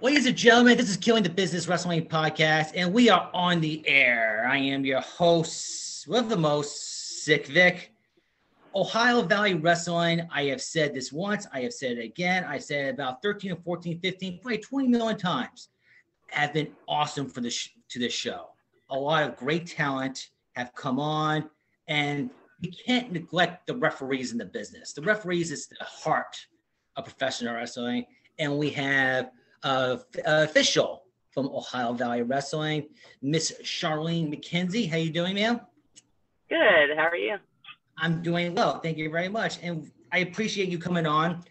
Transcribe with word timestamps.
Ladies 0.00 0.26
and 0.26 0.36
gentlemen, 0.36 0.76
this 0.76 0.88
is 0.88 0.96
Killing 0.96 1.24
the 1.24 1.28
Business 1.28 1.66
Wrestling 1.66 2.06
Podcast, 2.06 2.70
and 2.76 2.94
we 2.94 3.10
are 3.10 3.28
on 3.34 3.60
the 3.60 3.82
air. 3.84 4.46
I 4.48 4.56
am 4.56 4.84
your 4.84 5.00
host 5.00 6.06
with 6.06 6.28
the 6.28 6.36
most, 6.36 7.24
Sick 7.24 7.48
Vic. 7.48 7.92
Ohio 8.76 9.22
Valley 9.22 9.54
Wrestling, 9.54 10.22
I 10.32 10.44
have 10.44 10.62
said 10.62 10.94
this 10.94 11.12
once, 11.12 11.48
I 11.52 11.62
have 11.62 11.72
said 11.72 11.98
it 11.98 12.04
again, 12.04 12.44
I 12.44 12.58
said 12.58 12.86
it 12.86 12.88
about 12.90 13.22
13 13.22 13.50
or 13.50 13.56
14, 13.56 13.98
15, 13.98 14.38
probably 14.40 14.58
20 14.58 14.86
million 14.86 15.18
times, 15.18 15.70
have 16.28 16.52
been 16.52 16.68
awesome 16.86 17.28
for 17.28 17.40
this 17.40 17.68
to 17.88 17.98
this 17.98 18.12
show. 18.12 18.50
A 18.90 18.96
lot 18.96 19.28
of 19.28 19.36
great 19.36 19.66
talent 19.66 20.28
have 20.52 20.72
come 20.76 21.00
on, 21.00 21.50
and 21.88 22.30
you 22.60 22.70
can't 22.86 23.10
neglect 23.10 23.66
the 23.66 23.74
referees 23.74 24.30
in 24.30 24.38
the 24.38 24.44
business. 24.44 24.92
The 24.92 25.02
referees 25.02 25.50
is 25.50 25.66
the 25.66 25.84
heart 25.84 26.36
of 26.94 27.02
professional 27.02 27.56
wrestling, 27.56 28.06
and 28.38 28.56
we 28.56 28.70
have 28.70 29.32
uh, 29.62 29.96
official 30.24 31.04
from 31.30 31.48
Ohio 31.48 31.92
Valley 31.92 32.22
Wrestling, 32.22 32.88
Miss 33.22 33.52
Charlene 33.62 34.32
McKenzie. 34.32 34.90
How 34.90 34.96
you 34.96 35.10
doing, 35.10 35.34
ma'am? 35.34 35.60
Good. 36.48 36.96
How 36.96 37.06
are 37.06 37.16
you? 37.16 37.36
I'm 37.96 38.22
doing 38.22 38.54
well. 38.54 38.80
Thank 38.80 38.98
you 38.98 39.10
very 39.10 39.28
much, 39.28 39.58
and 39.62 39.90
I 40.12 40.18
appreciate 40.18 40.68
you 40.68 40.78
coming 40.78 41.06
on. 41.06 41.42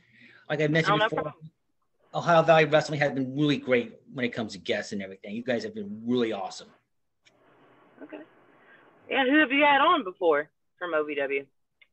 Like 0.49 0.61
I 0.61 0.67
mentioned 0.67 1.01
oh, 1.01 1.09
before, 1.09 1.23
no 1.23 2.19
Ohio 2.19 2.41
Valley 2.41 2.65
Wrestling 2.65 2.99
has 2.99 3.11
been 3.11 3.35
really 3.35 3.57
great 3.57 3.99
when 4.13 4.25
it 4.25 4.29
comes 4.29 4.53
to 4.53 4.59
guests 4.59 4.93
and 4.93 5.01
everything. 5.01 5.35
You 5.35 5.43
guys 5.43 5.63
have 5.63 5.75
been 5.75 6.01
really 6.05 6.31
awesome. 6.31 6.69
Okay. 8.01 8.19
Yeah, 9.09 9.25
who 9.25 9.39
have 9.39 9.51
you 9.51 9.63
had 9.63 9.81
on 9.81 10.03
before 10.03 10.49
from 10.79 10.93
OVW? 10.93 11.45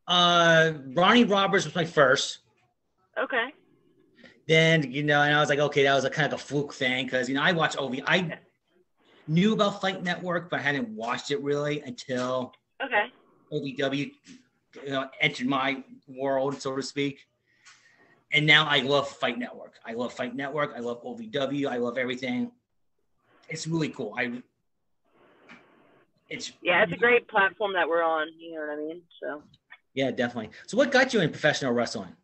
Uh, 0.06 0.72
Ronnie 0.94 1.24
Roberts 1.24 1.64
was 1.64 1.74
my 1.74 1.84
first. 1.84 2.38
Okay 3.22 3.52
then 4.46 4.90
you 4.90 5.02
know, 5.02 5.22
and 5.22 5.34
I 5.34 5.40
was 5.40 5.48
like, 5.48 5.58
okay, 5.58 5.84
that 5.84 5.94
was 5.94 6.04
a 6.04 6.10
kind 6.10 6.32
of 6.32 6.40
a 6.40 6.42
fluke 6.42 6.74
thing 6.74 7.06
because 7.06 7.28
you 7.28 7.34
know 7.34 7.42
I 7.42 7.52
watched 7.52 7.78
OV. 7.78 8.00
I 8.06 8.38
knew 9.26 9.52
about 9.52 9.80
Fight 9.80 10.02
Network, 10.02 10.50
but 10.50 10.60
I 10.60 10.62
hadn't 10.62 10.88
watched 10.88 11.30
it 11.30 11.42
really 11.42 11.80
until 11.80 12.52
okay 12.84 13.06
OVW 13.52 14.10
you 14.82 14.90
know, 14.90 15.08
entered 15.20 15.46
my 15.46 15.82
world, 16.08 16.60
so 16.60 16.74
to 16.74 16.82
speak. 16.82 17.26
And 18.32 18.46
now 18.46 18.66
I 18.66 18.80
love 18.80 19.08
Fight 19.08 19.38
Network. 19.38 19.74
I 19.84 19.92
love 19.92 20.12
Fight 20.12 20.34
Network. 20.34 20.72
I 20.76 20.80
love 20.80 21.02
OVW. 21.04 21.68
I 21.68 21.76
love 21.76 21.98
everything. 21.98 22.50
It's 23.48 23.66
really 23.66 23.90
cool. 23.90 24.14
I 24.16 24.42
it's 26.30 26.52
yeah, 26.62 26.82
it's 26.82 26.92
a 26.92 26.96
great 26.96 27.28
platform 27.28 27.74
that 27.74 27.88
we're 27.88 28.02
on. 28.02 28.28
You 28.38 28.54
know 28.54 28.60
what 28.60 28.70
I 28.70 28.76
mean? 28.76 29.02
So 29.22 29.42
yeah, 29.92 30.10
definitely. 30.10 30.50
So, 30.66 30.76
what 30.76 30.90
got 30.90 31.14
you 31.14 31.20
in 31.20 31.30
professional 31.30 31.72
wrestling? 31.72 32.16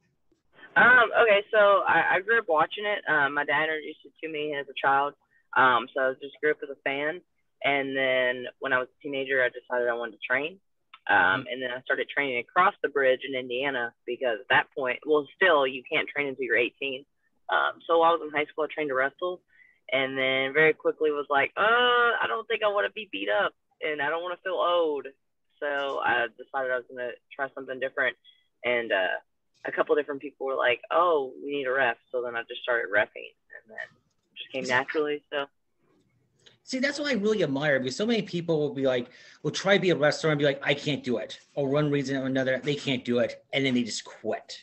Um, 0.76 1.10
okay, 1.22 1.42
so 1.50 1.82
I, 1.82 2.16
I 2.16 2.20
grew 2.20 2.38
up 2.38 2.48
watching 2.48 2.86
it. 2.86 3.02
Um, 3.10 3.34
my 3.34 3.44
dad 3.44 3.64
introduced 3.64 4.06
it 4.06 4.12
to 4.22 4.32
me 4.32 4.54
as 4.54 4.66
a 4.70 4.76
child. 4.80 5.14
Um, 5.56 5.88
so 5.94 6.00
I 6.00 6.12
just 6.22 6.38
grew 6.40 6.52
up 6.52 6.62
as 6.62 6.70
a 6.70 6.80
fan. 6.84 7.20
And 7.64 7.96
then 7.96 8.46
when 8.60 8.72
I 8.72 8.78
was 8.78 8.88
a 8.88 9.02
teenager, 9.02 9.42
I 9.42 9.50
decided 9.50 9.88
I 9.88 9.98
wanted 9.98 10.12
to 10.12 10.26
train. 10.26 10.58
Um, 11.10 11.44
and 11.50 11.60
then 11.60 11.74
I 11.74 11.82
started 11.82 12.08
training 12.08 12.38
across 12.38 12.74
the 12.82 12.88
bridge 12.88 13.20
in 13.26 13.38
Indiana 13.38 13.92
because 14.06 14.38
at 14.40 14.48
that 14.50 14.70
point, 14.76 15.00
well, 15.04 15.26
still, 15.34 15.66
you 15.66 15.82
can't 15.90 16.08
train 16.08 16.28
until 16.28 16.44
you're 16.44 16.56
18. 16.56 17.04
Um, 17.50 17.82
so 17.86 17.98
while 17.98 18.14
I 18.14 18.14
was 18.14 18.30
in 18.30 18.36
high 18.36 18.46
school, 18.46 18.64
I 18.64 18.72
trained 18.72 18.90
to 18.90 18.94
wrestle. 18.94 19.42
And 19.90 20.16
then 20.16 20.54
very 20.54 20.72
quickly 20.72 21.10
was 21.10 21.26
like, 21.28 21.50
uh, 21.56 22.14
I 22.22 22.26
don't 22.28 22.46
think 22.46 22.62
I 22.62 22.70
want 22.70 22.86
to 22.86 22.92
be 22.92 23.10
beat 23.10 23.28
up 23.28 23.52
and 23.82 24.00
I 24.00 24.08
don't 24.08 24.22
want 24.22 24.38
to 24.38 24.42
feel 24.46 24.54
old. 24.54 25.08
So 25.58 25.98
I 25.98 26.30
decided 26.38 26.70
I 26.70 26.78
was 26.78 26.86
going 26.88 27.02
to 27.10 27.18
try 27.34 27.48
something 27.54 27.80
different. 27.80 28.16
And, 28.62 28.92
uh, 28.92 29.18
a 29.66 29.72
couple 29.72 29.94
different 29.94 30.20
people 30.20 30.46
were 30.46 30.54
like, 30.56 30.80
"Oh, 30.90 31.32
we 31.42 31.50
need 31.50 31.66
a 31.66 31.72
ref," 31.72 31.96
so 32.10 32.22
then 32.22 32.36
I 32.36 32.42
just 32.42 32.62
started 32.62 32.90
refing, 32.90 33.32
and 33.54 33.68
then 33.68 33.86
just 34.36 34.52
came 34.52 34.64
naturally. 34.64 35.22
So. 35.30 35.46
See, 36.64 36.78
that's 36.78 37.00
what 37.00 37.10
I 37.10 37.14
really 37.14 37.42
admire 37.42 37.80
because 37.80 37.96
so 37.96 38.06
many 38.06 38.22
people 38.22 38.60
will 38.60 38.74
be 38.74 38.86
like, 38.86 39.10
will 39.42 39.50
try 39.50 39.76
to 39.76 39.80
be 39.80 39.90
a 39.90 39.96
wrestler 39.96 40.30
and 40.30 40.38
be 40.38 40.44
like, 40.44 40.60
I 40.64 40.72
can't 40.72 41.02
do 41.02 41.16
it. 41.16 41.40
Or 41.54 41.68
one 41.68 41.90
reason 41.90 42.16
or 42.16 42.26
another, 42.26 42.60
they 42.62 42.76
can't 42.76 43.04
do 43.04 43.18
it. 43.18 43.44
And 43.52 43.66
then 43.66 43.74
they 43.74 43.82
just 43.82 44.04
quit. 44.04 44.62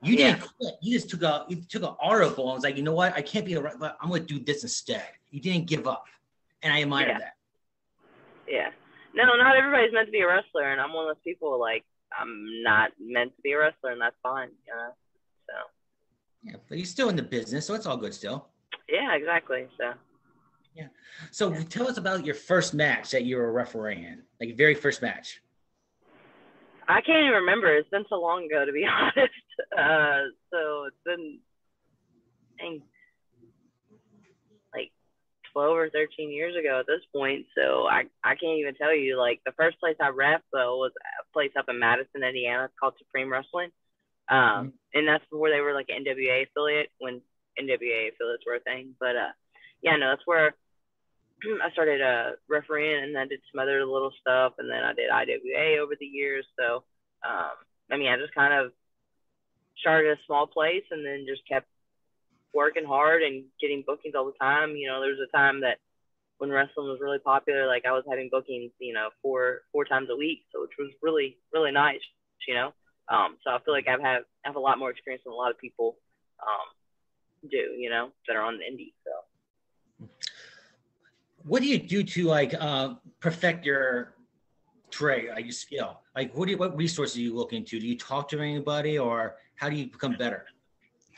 You 0.00 0.14
yeah. 0.14 0.36
didn't 0.36 0.42
quit. 0.42 0.74
You 0.80 0.92
just 0.96 1.10
took 1.10 1.22
a 1.22 1.44
you 1.48 1.56
took 1.68 1.82
an 1.82 1.96
article 2.00 2.44
and 2.44 2.54
was 2.54 2.62
like, 2.62 2.76
you 2.76 2.82
know 2.82 2.94
what? 2.94 3.14
I 3.14 3.22
can't 3.22 3.44
be 3.44 3.54
a 3.54 3.60
wrestler. 3.60 3.94
I'm 4.00 4.10
gonna 4.10 4.22
do 4.22 4.38
this 4.38 4.62
instead. 4.62 5.08
You 5.30 5.40
didn't 5.40 5.66
give 5.66 5.88
up. 5.88 6.04
And 6.62 6.72
I 6.72 6.82
admire 6.82 7.08
yeah. 7.08 7.18
that. 7.18 7.36
Yeah. 8.46 8.70
No, 9.14 9.24
not 9.36 9.56
everybody's 9.56 9.92
meant 9.92 10.06
to 10.06 10.12
be 10.12 10.20
a 10.20 10.26
wrestler, 10.26 10.70
and 10.72 10.80
I'm 10.80 10.92
one 10.92 11.08
of 11.08 11.16
those 11.16 11.22
people 11.24 11.58
like 11.58 11.84
I'm 12.18 12.62
not 12.62 12.90
meant 13.00 13.34
to 13.36 13.42
be 13.42 13.52
a 13.52 13.58
wrestler, 13.58 13.92
and 13.92 14.00
that's 14.00 14.16
fine. 14.22 14.48
You 14.66 14.74
know? 14.74 14.90
So. 15.48 15.54
Yeah, 16.42 16.56
but 16.68 16.78
you're 16.78 16.86
still 16.86 17.08
in 17.08 17.16
the 17.16 17.22
business, 17.22 17.66
so 17.66 17.74
it's 17.74 17.86
all 17.86 17.96
good 17.96 18.14
still. 18.14 18.48
Yeah, 18.88 19.14
exactly. 19.14 19.66
So. 19.78 19.92
Yeah. 20.74 20.88
So 21.30 21.52
yeah. 21.52 21.62
tell 21.68 21.88
us 21.88 21.96
about 21.96 22.26
your 22.26 22.34
first 22.34 22.74
match 22.74 23.10
that 23.12 23.24
you 23.24 23.36
were 23.36 23.52
refereeing, 23.52 24.04
in, 24.04 24.22
like 24.40 24.48
your 24.48 24.56
very 24.56 24.74
first 24.74 25.02
match. 25.02 25.40
I 26.88 27.00
can't 27.00 27.24
even 27.24 27.40
remember. 27.40 27.74
It's 27.74 27.88
been 27.88 28.04
so 28.08 28.16
long 28.16 28.44
ago, 28.44 28.64
to 28.64 28.72
be 28.72 28.84
honest. 29.00 29.32
Uh, 29.76 30.28
so 30.52 30.84
it's 30.84 30.96
been, 31.04 31.38
dang, 32.58 32.82
like 34.74 34.92
12 35.52 35.76
or 35.76 35.90
13 35.90 36.30
years 36.30 36.54
ago 36.56 36.80
at 36.80 36.86
this 36.86 37.00
point. 37.14 37.46
So 37.56 37.86
I, 37.86 38.04
I 38.22 38.34
can't 38.34 38.58
even 38.58 38.74
tell 38.74 38.94
you. 38.94 39.18
Like 39.18 39.40
the 39.46 39.52
first 39.52 39.78
place 39.80 39.96
I 40.00 40.08
ref 40.08 40.42
though 40.52 40.76
was 40.76 40.92
place 41.34 41.52
up 41.58 41.66
in 41.68 41.78
Madison, 41.78 42.24
Indiana. 42.24 42.64
It's 42.64 42.78
called 42.80 42.94
Supreme 42.98 43.30
Wrestling. 43.30 43.70
Um, 44.30 44.38
mm-hmm. 44.38 44.68
and 44.94 45.08
that's 45.08 45.24
where 45.28 45.52
they 45.52 45.60
were 45.60 45.74
like 45.74 45.90
an 45.90 46.04
NWA 46.04 46.46
affiliate 46.48 46.90
when 46.98 47.20
NWA 47.60 48.08
affiliates 48.08 48.44
were 48.46 48.56
a 48.56 48.60
thing. 48.60 48.94
But 48.98 49.16
uh, 49.16 49.34
yeah, 49.82 49.96
no, 49.96 50.08
that's 50.08 50.26
where 50.26 50.54
I 51.62 51.70
started 51.72 52.00
uh, 52.00 52.40
refereeing 52.48 53.04
and 53.04 53.14
then 53.14 53.28
did 53.28 53.40
some 53.52 53.60
other 53.60 53.84
little 53.84 54.12
stuff. 54.20 54.54
And 54.58 54.70
then 54.70 54.82
I 54.82 54.94
did 54.94 55.10
IWA 55.10 55.82
over 55.82 55.94
the 55.98 56.06
years. 56.06 56.46
So, 56.58 56.84
um, 57.26 57.52
I 57.90 57.98
mean, 57.98 58.08
I 58.08 58.16
just 58.16 58.34
kind 58.34 58.54
of 58.54 58.72
started 59.80 60.16
a 60.16 60.22
small 60.26 60.46
place 60.46 60.84
and 60.90 61.04
then 61.04 61.26
just 61.28 61.46
kept 61.46 61.66
working 62.54 62.84
hard 62.86 63.22
and 63.22 63.44
getting 63.60 63.84
bookings 63.86 64.14
all 64.16 64.26
the 64.26 64.38
time. 64.40 64.76
You 64.76 64.88
know, 64.88 65.00
there 65.00 65.10
was 65.10 65.26
a 65.28 65.36
time 65.36 65.60
that 65.60 65.78
when 66.38 66.50
wrestling 66.50 66.88
was 66.88 66.98
really 67.00 67.18
popular, 67.18 67.66
like 67.66 67.84
I 67.86 67.92
was 67.92 68.04
having 68.08 68.28
bookings, 68.30 68.72
you 68.78 68.92
know, 68.92 69.08
four 69.22 69.62
four 69.72 69.84
times 69.84 70.08
a 70.10 70.16
week, 70.16 70.42
so 70.52 70.62
which 70.62 70.72
was 70.78 70.90
really 71.02 71.38
really 71.52 71.72
nice. 71.72 72.00
You 72.48 72.54
know, 72.54 72.72
um, 73.08 73.36
so 73.42 73.50
I 73.50 73.58
feel 73.64 73.72
like 73.74 73.88
I've 73.88 74.00
had 74.00 74.22
I 74.44 74.48
have 74.48 74.56
a 74.56 74.60
lot 74.60 74.78
more 74.78 74.90
experience 74.90 75.22
than 75.24 75.32
a 75.32 75.36
lot 75.36 75.50
of 75.50 75.58
people 75.58 75.96
um, 76.42 77.50
do. 77.50 77.74
You 77.78 77.90
know, 77.90 78.10
that 78.26 78.36
are 78.36 78.42
on 78.42 78.58
the 78.58 78.64
indie. 78.64 78.92
So, 79.04 80.08
what 81.44 81.62
do 81.62 81.68
you 81.68 81.78
do 81.78 82.02
to 82.02 82.24
like 82.24 82.54
uh, 82.58 82.94
perfect 83.20 83.64
your 83.64 84.14
trade, 84.90 85.30
your 85.38 85.52
skill? 85.52 86.00
Like, 86.14 86.34
what 86.34 86.46
do 86.46 86.52
you, 86.52 86.58
what 86.58 86.76
resources 86.76 87.14
do 87.14 87.22
you 87.22 87.34
look 87.34 87.52
into? 87.52 87.80
Do 87.80 87.86
you 87.86 87.96
talk 87.96 88.28
to 88.30 88.40
anybody, 88.40 88.98
or 88.98 89.36
how 89.56 89.68
do 89.68 89.76
you 89.76 89.86
become 89.86 90.16
better? 90.16 90.46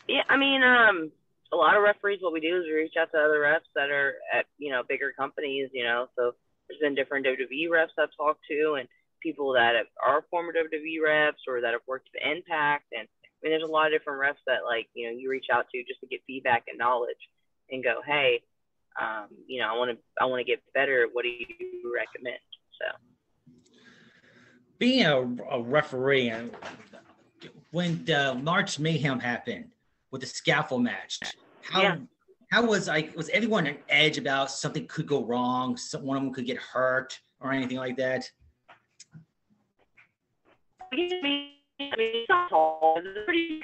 Yeah, 0.08 0.22
I 0.28 0.36
mean, 0.36 0.62
um, 0.62 1.10
a 1.56 1.64
lot 1.64 1.76
of 1.76 1.82
referees, 1.82 2.20
what 2.20 2.32
we 2.32 2.40
do 2.40 2.58
is 2.58 2.64
we 2.64 2.72
reach 2.72 2.94
out 3.00 3.10
to 3.12 3.18
other 3.18 3.40
refs 3.40 3.68
that 3.74 3.90
are 3.90 4.14
at 4.32 4.46
you 4.58 4.70
know 4.70 4.82
bigger 4.86 5.12
companies. 5.18 5.70
You 5.72 5.84
know, 5.84 6.06
so 6.16 6.32
there's 6.68 6.80
been 6.80 6.94
different 6.94 7.26
WWE 7.26 7.68
refs 7.70 7.96
I've 7.98 8.14
talked 8.16 8.40
to, 8.50 8.76
and 8.78 8.88
people 9.22 9.52
that 9.54 9.74
have, 9.74 9.86
are 10.04 10.24
former 10.30 10.52
WWE 10.52 11.00
refs 11.06 11.48
or 11.48 11.60
that 11.60 11.72
have 11.72 11.80
worked 11.86 12.08
at 12.14 12.30
Impact, 12.30 12.84
and 12.92 13.08
I 13.08 13.38
mean, 13.42 13.52
there's 13.52 13.68
a 13.68 13.72
lot 13.72 13.86
of 13.86 13.92
different 13.92 14.20
refs 14.20 14.44
that 14.46 14.64
like 14.64 14.88
you 14.94 15.06
know 15.06 15.16
you 15.16 15.30
reach 15.30 15.46
out 15.52 15.66
to 15.72 15.82
just 15.84 16.00
to 16.00 16.06
get 16.06 16.20
feedback 16.26 16.64
and 16.68 16.78
knowledge, 16.78 17.30
and 17.70 17.82
go, 17.82 18.00
hey, 18.06 18.42
um, 19.00 19.28
you 19.46 19.60
know, 19.60 19.68
I 19.72 19.78
want 19.78 19.90
to 19.92 19.98
I 20.20 20.26
want 20.26 20.40
to 20.40 20.44
get 20.44 20.62
better. 20.74 21.08
What 21.12 21.22
do 21.22 21.30
you 21.30 21.94
recommend? 21.94 22.40
So, 22.78 23.64
being 24.78 25.06
a, 25.06 25.20
a 25.50 25.62
referee, 25.62 26.28
and 26.28 26.50
when 27.70 28.04
the 28.04 28.34
March 28.34 28.78
Mayhem 28.78 29.20
happened 29.20 29.70
with 30.10 30.20
the 30.20 30.26
scaffold 30.26 30.82
match. 30.82 31.20
How 31.70 31.82
yeah. 31.82 31.96
how 32.50 32.64
was 32.64 32.88
like 32.88 33.16
was 33.16 33.28
everyone 33.30 33.66
on 33.66 33.76
edge 33.88 34.18
about 34.18 34.50
something 34.50 34.86
could 34.86 35.06
go 35.06 35.24
wrong, 35.24 35.76
some, 35.76 36.04
one 36.04 36.16
of 36.16 36.22
them 36.22 36.32
could 36.32 36.46
get 36.46 36.58
hurt 36.58 37.18
or 37.40 37.52
anything 37.52 37.78
like 37.78 37.96
that? 37.96 38.30
I 40.92 40.96
mean, 40.96 41.50
it's 41.78 42.28
not 42.28 42.48
tall. 42.50 43.00
It's 43.04 43.24
pretty 43.26 43.62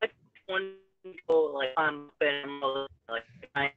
like 0.00 0.12
one 0.46 0.74
people 1.04 1.54
like 1.54 1.70
I'm 1.76 2.10
like 3.08 3.24
kind 3.54 3.72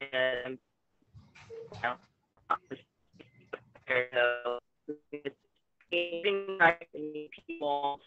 of 4.13 4.59
you 6.93 7.27
people 7.47 7.99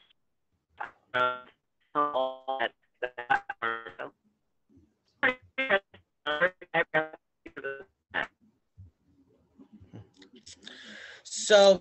so, 11.46 11.80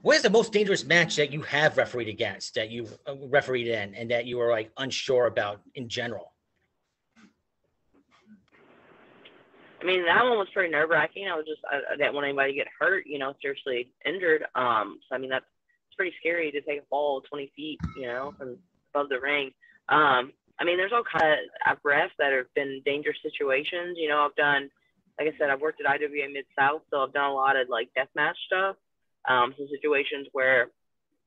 what 0.00 0.16
is 0.16 0.22
the 0.22 0.30
most 0.30 0.50
dangerous 0.50 0.82
match 0.82 1.16
that 1.16 1.30
you 1.30 1.42
have 1.42 1.76
refereed 1.76 2.08
against, 2.08 2.54
that 2.54 2.70
you 2.70 2.88
uh, 3.06 3.14
refereed 3.26 3.66
in, 3.66 3.94
and 3.94 4.10
that 4.10 4.24
you 4.24 4.38
were 4.38 4.50
like 4.50 4.70
unsure 4.78 5.26
about 5.26 5.60
in 5.74 5.90
general? 5.90 6.32
I 9.82 9.84
mean, 9.84 10.06
that 10.06 10.24
one 10.24 10.38
was 10.38 10.48
pretty 10.54 10.70
nerve 10.72 10.88
wracking. 10.88 11.28
I 11.28 11.36
was 11.36 11.44
just, 11.46 11.60
I, 11.70 11.80
I, 11.92 11.96
didn't 11.98 12.14
want 12.14 12.24
anybody 12.24 12.52
to 12.52 12.56
get 12.56 12.66
hurt, 12.80 13.04
you 13.06 13.18
know, 13.18 13.34
seriously 13.42 13.92
injured. 14.06 14.44
Um, 14.54 15.00
so 15.06 15.14
I 15.14 15.18
mean, 15.18 15.28
that's 15.28 15.44
it's 15.88 15.96
pretty 15.96 16.16
scary 16.18 16.50
to 16.50 16.62
take 16.62 16.80
a 16.80 16.86
fall 16.88 17.20
20 17.28 17.52
feet, 17.54 17.78
you 17.94 18.06
know, 18.06 18.32
from 18.38 18.56
above 18.94 19.10
the 19.10 19.20
ring. 19.20 19.50
Um, 19.90 20.32
I 20.58 20.64
mean, 20.64 20.78
there's 20.78 20.92
all 20.94 21.04
kind 21.04 21.30
of 21.30 21.38
I've 21.66 21.82
refs 21.82 22.16
that 22.18 22.32
have 22.32 22.46
been 22.54 22.80
dangerous 22.86 23.18
situations. 23.22 23.98
You 24.00 24.08
know, 24.08 24.20
I've 24.20 24.34
done, 24.34 24.70
like 25.18 25.34
I 25.34 25.38
said, 25.38 25.50
I've 25.50 25.60
worked 25.60 25.80
at 25.80 25.90
IWA 25.90 26.28
Mid 26.32 26.46
South, 26.56 26.82
so 26.90 27.02
I've 27.02 27.12
done 27.12 27.30
a 27.30 27.34
lot 27.34 27.56
of 27.56 27.68
like 27.68 27.90
death 27.94 28.08
match 28.14 28.36
stuff. 28.46 28.76
Um, 29.28 29.52
some 29.58 29.66
situations 29.68 30.28
where 30.32 30.70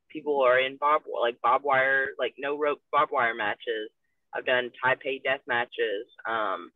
people 0.10 0.42
are 0.42 0.60
in 0.60 0.78
bob 0.78 1.04
like 1.22 1.42
bob 1.42 1.62
wire, 1.64 2.10
like 2.18 2.36
no 2.40 2.58
rope 2.58 2.82
bob 2.92 3.10
wire 3.12 3.36
matches. 3.36 3.90
I've 4.34 4.46
done 4.46 4.72
Taipei 4.84 5.22
death 5.24 5.42
matches. 5.46 6.08
Um, 6.26 6.72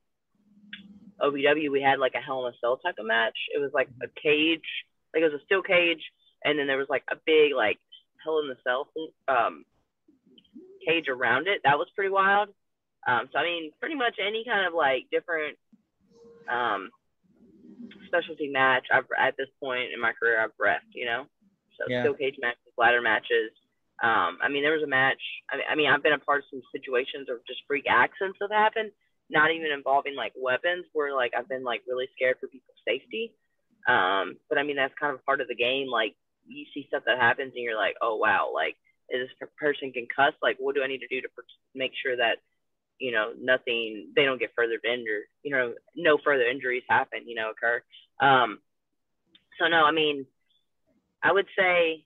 OVW, 1.21 1.71
we 1.71 1.81
had 1.81 1.99
like 1.99 2.13
a 2.15 2.21
Hell 2.21 2.45
in 2.45 2.53
a 2.53 2.57
Cell 2.59 2.77
type 2.77 2.95
of 2.99 3.05
match. 3.05 3.37
It 3.55 3.59
was 3.59 3.71
like 3.73 3.87
a 4.03 4.07
cage, 4.21 4.67
like 5.13 5.23
it 5.23 5.31
was 5.31 5.41
a 5.41 5.45
steel 5.45 5.61
cage, 5.61 6.03
and 6.43 6.59
then 6.59 6.67
there 6.67 6.77
was 6.77 6.89
like 6.89 7.03
a 7.09 7.15
big 7.25 7.53
like 7.55 7.79
Hell 8.23 8.39
in 8.39 8.49
the 8.49 8.57
Cell 8.63 8.89
um, 9.29 9.63
cage 10.85 11.07
around 11.07 11.47
it. 11.47 11.61
That 11.63 11.77
was 11.77 11.87
pretty 11.95 12.11
wild. 12.11 12.49
Um, 13.07 13.29
so 13.31 13.39
I 13.39 13.43
mean, 13.43 13.71
pretty 13.79 13.95
much 13.95 14.15
any 14.19 14.43
kind 14.45 14.67
of 14.67 14.73
like 14.73 15.05
different 15.11 15.57
um, 16.51 16.89
specialty 18.15 18.47
match 18.47 18.87
I've 18.91 19.05
at 19.19 19.35
this 19.37 19.49
point 19.61 19.91
in 19.93 19.99
my 19.99 20.13
career 20.13 20.39
I've 20.41 20.55
refed, 20.61 20.93
you 20.93 21.05
know. 21.05 21.25
So 21.77 21.85
yeah. 21.89 22.03
steel 22.03 22.13
cage 22.15 22.35
matches, 22.39 22.71
ladder 22.77 23.01
matches. 23.01 23.51
Um, 24.03 24.39
I 24.41 24.47
mean, 24.49 24.63
there 24.63 24.73
was 24.73 24.83
a 24.83 24.87
match. 24.87 25.21
I 25.51 25.57
mean, 25.57 25.65
I 25.69 25.75
mean, 25.75 25.89
I've 25.91 26.03
been 26.03 26.13
a 26.13 26.19
part 26.19 26.39
of 26.39 26.45
some 26.49 26.61
situations 26.71 27.27
of 27.29 27.45
just 27.47 27.61
freak 27.67 27.85
accidents 27.87 28.39
have 28.41 28.51
happened 28.51 28.91
not 29.29 29.51
even 29.51 29.71
involving 29.71 30.15
like 30.15 30.33
weapons 30.37 30.85
where 30.93 31.15
like 31.15 31.33
I've 31.37 31.49
been 31.49 31.63
like 31.63 31.81
really 31.87 32.07
scared 32.15 32.37
for 32.39 32.47
people's 32.47 32.77
safety. 32.87 33.33
Um, 33.87 34.37
but 34.49 34.57
I 34.57 34.63
mean 34.63 34.75
that's 34.75 34.93
kind 34.99 35.13
of 35.13 35.25
part 35.25 35.41
of 35.41 35.47
the 35.47 35.55
game. 35.55 35.87
Like 35.89 36.15
you 36.47 36.65
see 36.73 36.85
stuff 36.87 37.03
that 37.05 37.19
happens 37.19 37.53
and 37.55 37.63
you're 37.63 37.77
like, 37.77 37.95
oh 38.01 38.15
wow, 38.15 38.51
like 38.53 38.75
is 39.09 39.27
this 39.27 39.49
person 39.57 39.91
concussed? 39.91 40.41
Like 40.41 40.57
what 40.59 40.75
do 40.75 40.83
I 40.83 40.87
need 40.87 41.01
to 41.01 41.07
do 41.07 41.21
to 41.21 41.27
make 41.73 41.91
sure 42.01 42.15
that 42.17 42.37
you 42.99 43.11
know 43.11 43.33
nothing 43.39 44.11
they 44.15 44.25
don't 44.25 44.39
get 44.39 44.53
further 44.55 44.79
injured? 44.83 45.25
You 45.43 45.51
know, 45.51 45.73
no 45.95 46.17
further 46.23 46.45
injuries 46.45 46.83
happen. 46.87 47.27
You 47.27 47.35
know, 47.35 47.51
occur. 47.51 47.81
Um, 48.19 48.59
so 49.59 49.67
no, 49.67 49.83
I 49.85 49.91
mean, 49.91 50.25
I 51.23 51.31
would 51.31 51.47
say 51.57 52.05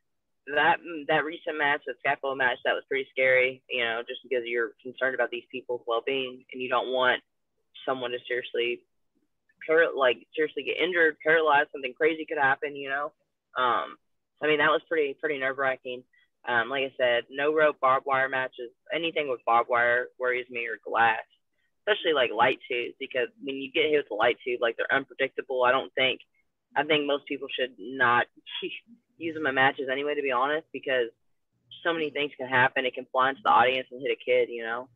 that 0.56 0.77
that 1.07 1.25
recent 1.25 1.57
match, 1.57 1.81
that 1.85 1.95
scaffold 2.00 2.38
match, 2.38 2.57
that 2.65 2.73
was 2.73 2.83
pretty 2.88 3.07
scary. 3.11 3.61
You 3.69 3.83
know, 3.83 4.01
just 4.07 4.21
because 4.23 4.44
you're 4.45 4.71
concerned 4.81 5.15
about 5.15 5.29
these 5.29 5.44
people's 5.51 5.81
well-being 5.88 6.44
and 6.51 6.61
you 6.61 6.69
don't 6.69 6.91
want 6.91 7.21
someone 7.85 8.11
to 8.11 8.17
seriously, 8.27 8.81
par- 9.65 9.95
like 9.95 10.25
seriously 10.35 10.63
get 10.63 10.77
injured, 10.83 11.17
paralyzed, 11.23 11.69
something 11.71 11.94
crazy 11.94 12.25
could 12.25 12.38
happen. 12.38 12.75
You 12.75 12.89
know, 12.89 13.06
um, 13.57 13.97
I 14.41 14.47
mean 14.47 14.59
that 14.59 14.71
was 14.71 14.81
pretty 14.88 15.15
pretty 15.19 15.39
nerve-wracking. 15.39 16.03
Um, 16.47 16.69
like 16.69 16.83
I 16.83 16.94
said, 16.97 17.23
no 17.29 17.53
rope 17.53 17.79
barbed 17.81 18.06
wire 18.06 18.29
matches. 18.29 18.71
Anything 18.94 19.29
with 19.29 19.44
barbed 19.45 19.69
wire 19.69 20.07
worries 20.17 20.50
me 20.50 20.65
or 20.67 20.79
glass, 20.83 21.19
especially 21.89 22.13
like 22.13 22.31
light 22.36 22.59
tubes 22.69 22.95
because 23.00 23.27
when 23.44 23.56
you 23.56 23.71
get 23.71 23.89
hit 23.89 23.97
with 23.97 24.12
a 24.12 24.15
light 24.15 24.38
tube, 24.45 24.62
like 24.62 24.77
they're 24.77 24.94
unpredictable. 24.95 25.63
I 25.63 25.71
don't 25.71 25.94
think. 25.94 26.21
I 26.75 26.83
think 26.83 27.07
most 27.07 27.25
people 27.25 27.47
should 27.50 27.74
not 27.80 28.27
use 29.18 29.33
them 29.33 29.47
in 29.47 29.56
matches 29.56 29.88
anyway, 29.91 30.15
to 30.15 30.21
be 30.21 30.31
honest, 30.31 30.68
because 30.71 31.09
so 31.83 31.94
many 31.94 32.09
things 32.09 32.31
can 32.38 32.47
happen. 32.47 32.86
It 32.86 32.94
can 32.94 33.07
fly 33.12 33.30
into 33.30 33.41
the 33.44 33.50
audience 33.50 33.88
and 33.91 34.01
hit 34.01 34.12
a 34.12 34.24
kid, 34.24 34.50
you 34.50 34.63
know. 34.63 34.88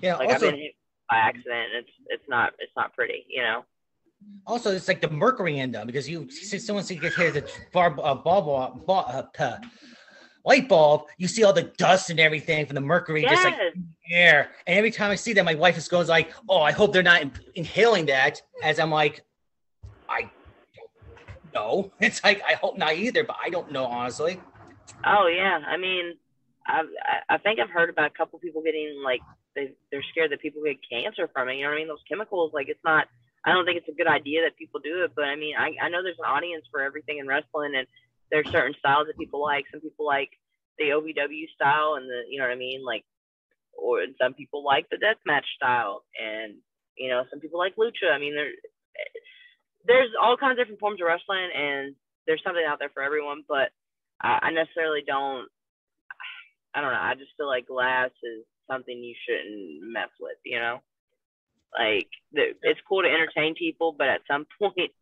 Yeah. 0.00 0.16
Like 0.16 0.28
also, 0.28 0.46
I've 0.46 0.52
been 0.52 0.60
hit 0.60 0.72
by 1.10 1.16
accident. 1.16 1.68
And 1.74 1.84
it's 1.84 1.92
it's 2.08 2.28
not 2.28 2.52
it's 2.58 2.72
not 2.76 2.94
pretty, 2.94 3.26
you 3.28 3.42
know. 3.42 3.64
Also, 4.46 4.72
it's 4.72 4.88
like 4.88 5.00
the 5.00 5.10
mercury 5.10 5.58
in 5.58 5.72
them 5.72 5.86
because 5.86 6.08
you 6.08 6.30
see 6.30 6.58
someone 6.58 6.84
see 6.84 6.96
get 6.96 7.14
hit 7.14 7.34
with 7.34 7.44
a 7.44 7.48
bar, 7.72 7.94
uh, 8.02 8.14
ball, 8.14 8.42
ball, 8.42 8.82
ball 8.86 9.04
uh, 9.38 9.58
light 10.46 10.68
bulb, 10.68 11.06
you 11.18 11.28
see 11.28 11.42
all 11.44 11.52
the 11.52 11.64
dust 11.76 12.08
and 12.08 12.20
everything 12.20 12.64
from 12.64 12.76
the 12.76 12.80
mercury 12.80 13.22
yes. 13.22 13.32
just 13.32 13.44
like 13.44 13.74
air. 14.10 14.50
And 14.66 14.78
every 14.78 14.92
time 14.92 15.10
I 15.10 15.16
see 15.16 15.32
that, 15.34 15.44
my 15.44 15.56
wife 15.56 15.74
just 15.74 15.90
goes 15.90 16.08
like, 16.08 16.32
"Oh, 16.48 16.62
I 16.62 16.70
hope 16.70 16.92
they're 16.92 17.02
not 17.02 17.20
in- 17.20 17.32
inhaling 17.54 18.06
that." 18.06 18.40
As 18.62 18.78
I'm 18.78 18.90
like, 18.90 19.24
I 20.08 20.30
don't 20.76 21.54
know. 21.54 21.92
It's 22.00 22.22
like 22.22 22.40
I 22.48 22.54
hope 22.54 22.78
not 22.78 22.94
either, 22.94 23.24
but 23.24 23.36
I 23.44 23.50
don't 23.50 23.72
know 23.72 23.84
honestly. 23.84 24.40
Oh 25.04 25.26
yeah, 25.26 25.60
I 25.66 25.76
mean, 25.76 26.14
I've, 26.66 26.86
I 27.28 27.38
think 27.38 27.58
I've 27.58 27.70
heard 27.70 27.90
about 27.90 28.06
a 28.06 28.14
couple 28.16 28.38
people 28.38 28.62
getting 28.62 29.02
like 29.04 29.20
they 29.56 29.72
they're 29.90 30.04
scared 30.12 30.30
that 30.30 30.40
people 30.40 30.62
get 30.64 30.76
cancer 30.88 31.28
from 31.32 31.48
it. 31.48 31.56
You 31.56 31.64
know 31.64 31.70
what 31.70 31.76
I 31.76 31.78
mean? 31.78 31.88
Those 31.88 32.06
chemicals, 32.08 32.52
like 32.54 32.68
it's 32.68 32.84
not. 32.84 33.08
I 33.44 33.52
don't 33.52 33.64
think 33.64 33.78
it's 33.78 33.88
a 33.88 33.94
good 33.94 34.08
idea 34.08 34.42
that 34.42 34.56
people 34.56 34.80
do 34.82 35.04
it, 35.04 35.12
but 35.14 35.24
I 35.24 35.36
mean, 35.36 35.54
I 35.58 35.74
I 35.82 35.88
know 35.88 36.02
there's 36.02 36.18
an 36.18 36.30
audience 36.30 36.64
for 36.70 36.82
everything 36.82 37.18
in 37.18 37.26
wrestling, 37.26 37.74
and 37.76 37.86
there's 38.30 38.50
certain 38.50 38.74
styles 38.78 39.06
that 39.06 39.18
people 39.18 39.42
like. 39.42 39.64
Some 39.70 39.80
people 39.80 40.06
like 40.06 40.30
the 40.78 40.90
OVW 40.90 41.48
style, 41.54 41.94
and 41.96 42.08
the 42.08 42.22
you 42.28 42.38
know 42.38 42.46
what 42.46 42.54
I 42.54 42.58
mean, 42.58 42.84
like, 42.84 43.04
or 43.72 44.00
some 44.20 44.34
people 44.34 44.64
like 44.64 44.86
the 44.90 44.96
deathmatch 44.96 45.46
style, 45.56 46.04
and 46.18 46.54
you 46.96 47.08
know, 47.08 47.24
some 47.30 47.40
people 47.40 47.58
like 47.58 47.76
lucha. 47.76 48.12
I 48.12 48.18
mean, 48.18 48.34
there 48.34 48.50
there's 49.86 50.10
all 50.20 50.36
kinds 50.36 50.58
of 50.58 50.64
different 50.64 50.80
forms 50.80 51.00
of 51.00 51.06
wrestling, 51.06 51.50
and 51.54 51.94
there's 52.26 52.42
something 52.44 52.64
out 52.66 52.78
there 52.78 52.90
for 52.92 53.02
everyone. 53.02 53.42
But 53.48 53.70
I, 54.20 54.38
I 54.42 54.50
necessarily 54.50 55.02
don't. 55.06 55.48
I 56.74 56.80
don't 56.80 56.92
know. 56.92 57.00
I 57.00 57.14
just 57.14 57.32
feel 57.36 57.46
like 57.46 57.68
glass 57.68 58.10
is 58.22 58.44
something 58.70 58.96
you 58.96 59.14
shouldn't 59.24 59.92
mess 59.92 60.10
with. 60.20 60.36
You 60.44 60.58
know, 60.58 60.78
like 61.78 62.08
it's 62.32 62.80
cool 62.88 63.02
to 63.02 63.08
entertain 63.08 63.54
people, 63.54 63.94
but 63.96 64.08
at 64.08 64.26
some 64.28 64.46
point, 64.58 64.92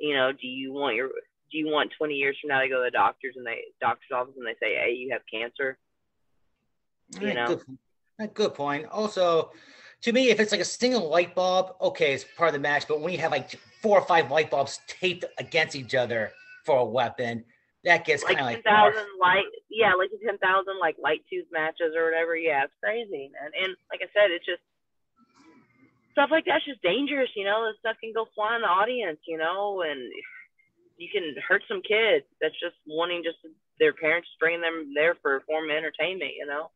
you 0.00 0.14
know, 0.14 0.32
do 0.32 0.46
you 0.46 0.72
want 0.72 0.96
your 0.96 1.10
do 1.50 1.58
you 1.58 1.66
want 1.66 1.92
20 1.96 2.14
years 2.14 2.36
from 2.40 2.48
now 2.48 2.60
to 2.60 2.68
go 2.68 2.76
to 2.76 2.84
the 2.84 2.90
doctors 2.90 3.34
and 3.36 3.46
they 3.46 3.62
doctor's 3.80 4.10
office 4.14 4.34
and 4.36 4.46
they 4.46 4.54
say, 4.60 4.74
hey, 4.74 4.92
you 4.92 5.10
have 5.12 5.22
cancer? 5.32 5.78
You 7.20 7.34
know. 7.34 7.58
Good, 8.18 8.34
good 8.34 8.54
point. 8.54 8.86
Also, 8.86 9.52
to 10.02 10.12
me, 10.12 10.30
if 10.30 10.40
it's 10.40 10.52
like 10.52 10.60
a 10.60 10.66
single 10.66 11.08
light 11.08 11.34
bulb, 11.34 11.74
okay, 11.80 12.12
it's 12.14 12.24
part 12.36 12.48
of 12.48 12.54
the 12.54 12.60
match. 12.60 12.86
But 12.86 13.00
when 13.00 13.12
you 13.12 13.18
have 13.18 13.32
like 13.32 13.50
four 13.82 13.98
or 13.98 14.04
five 14.04 14.30
light 14.30 14.50
bulbs 14.50 14.80
taped 14.86 15.24
against 15.38 15.74
each 15.74 15.94
other 15.94 16.32
for 16.64 16.78
a 16.78 16.84
weapon, 16.84 17.44
that 17.84 18.04
gets 18.04 18.22
like 18.24 18.36
kind 18.36 18.40
of 18.40 18.54
like 18.54 18.64
ten 18.64 18.74
thousand 18.74 19.08
light, 19.20 19.46
yeah, 19.70 19.94
like 19.94 20.10
ten 20.24 20.38
thousand 20.38 20.78
like 20.80 20.96
light 21.02 21.22
tube 21.30 21.46
matches 21.52 21.94
or 21.96 22.04
whatever. 22.04 22.36
Yeah, 22.36 22.64
it's 22.64 22.74
crazy, 22.82 23.30
and 23.40 23.52
and 23.54 23.76
like 23.90 24.00
I 24.02 24.10
said, 24.12 24.30
it's 24.30 24.44
just 24.44 24.62
stuff 26.12 26.30
like 26.30 26.44
that's 26.46 26.64
just 26.64 26.82
dangerous. 26.82 27.30
You 27.34 27.44
know, 27.44 27.66
this 27.66 27.78
stuff 27.78 27.96
can 28.02 28.12
go 28.12 28.26
fly 28.34 28.56
in 28.56 28.62
the 28.62 28.68
audience. 28.68 29.18
You 29.26 29.38
know, 29.38 29.82
and 29.82 30.10
you 30.98 31.08
can 31.12 31.34
hurt 31.46 31.62
some 31.68 31.80
kids 31.82 32.26
that's 32.40 32.58
just 32.60 32.74
wanting 32.86 33.22
just 33.24 33.38
their 33.78 33.92
parents 33.94 34.28
bringing 34.38 34.60
them 34.60 34.92
there 34.94 35.16
for 35.22 35.40
form 35.46 35.70
of 35.70 35.76
entertainment. 35.76 36.32
You 36.36 36.46
know. 36.46 36.70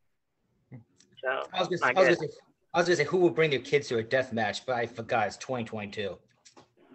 So 1.23 1.47
I 1.53 1.61
was, 1.61 1.69
just, 1.69 1.85
I, 1.85 1.93
was 1.93 2.19
say, 2.19 2.29
I 2.75 2.79
was 2.79 2.87
gonna 2.87 2.97
say 2.97 3.05
who 3.05 3.19
will 3.19 3.31
bring 3.31 3.51
their 3.51 3.61
kids 3.61 3.87
to 3.89 3.99
a 3.99 4.03
death 4.03 4.33
match, 4.33 4.67
but 4.67 4.75
I 4.77 4.87
forgot 4.87 5.27
it's 5.27 5.37
2022. 5.37 6.19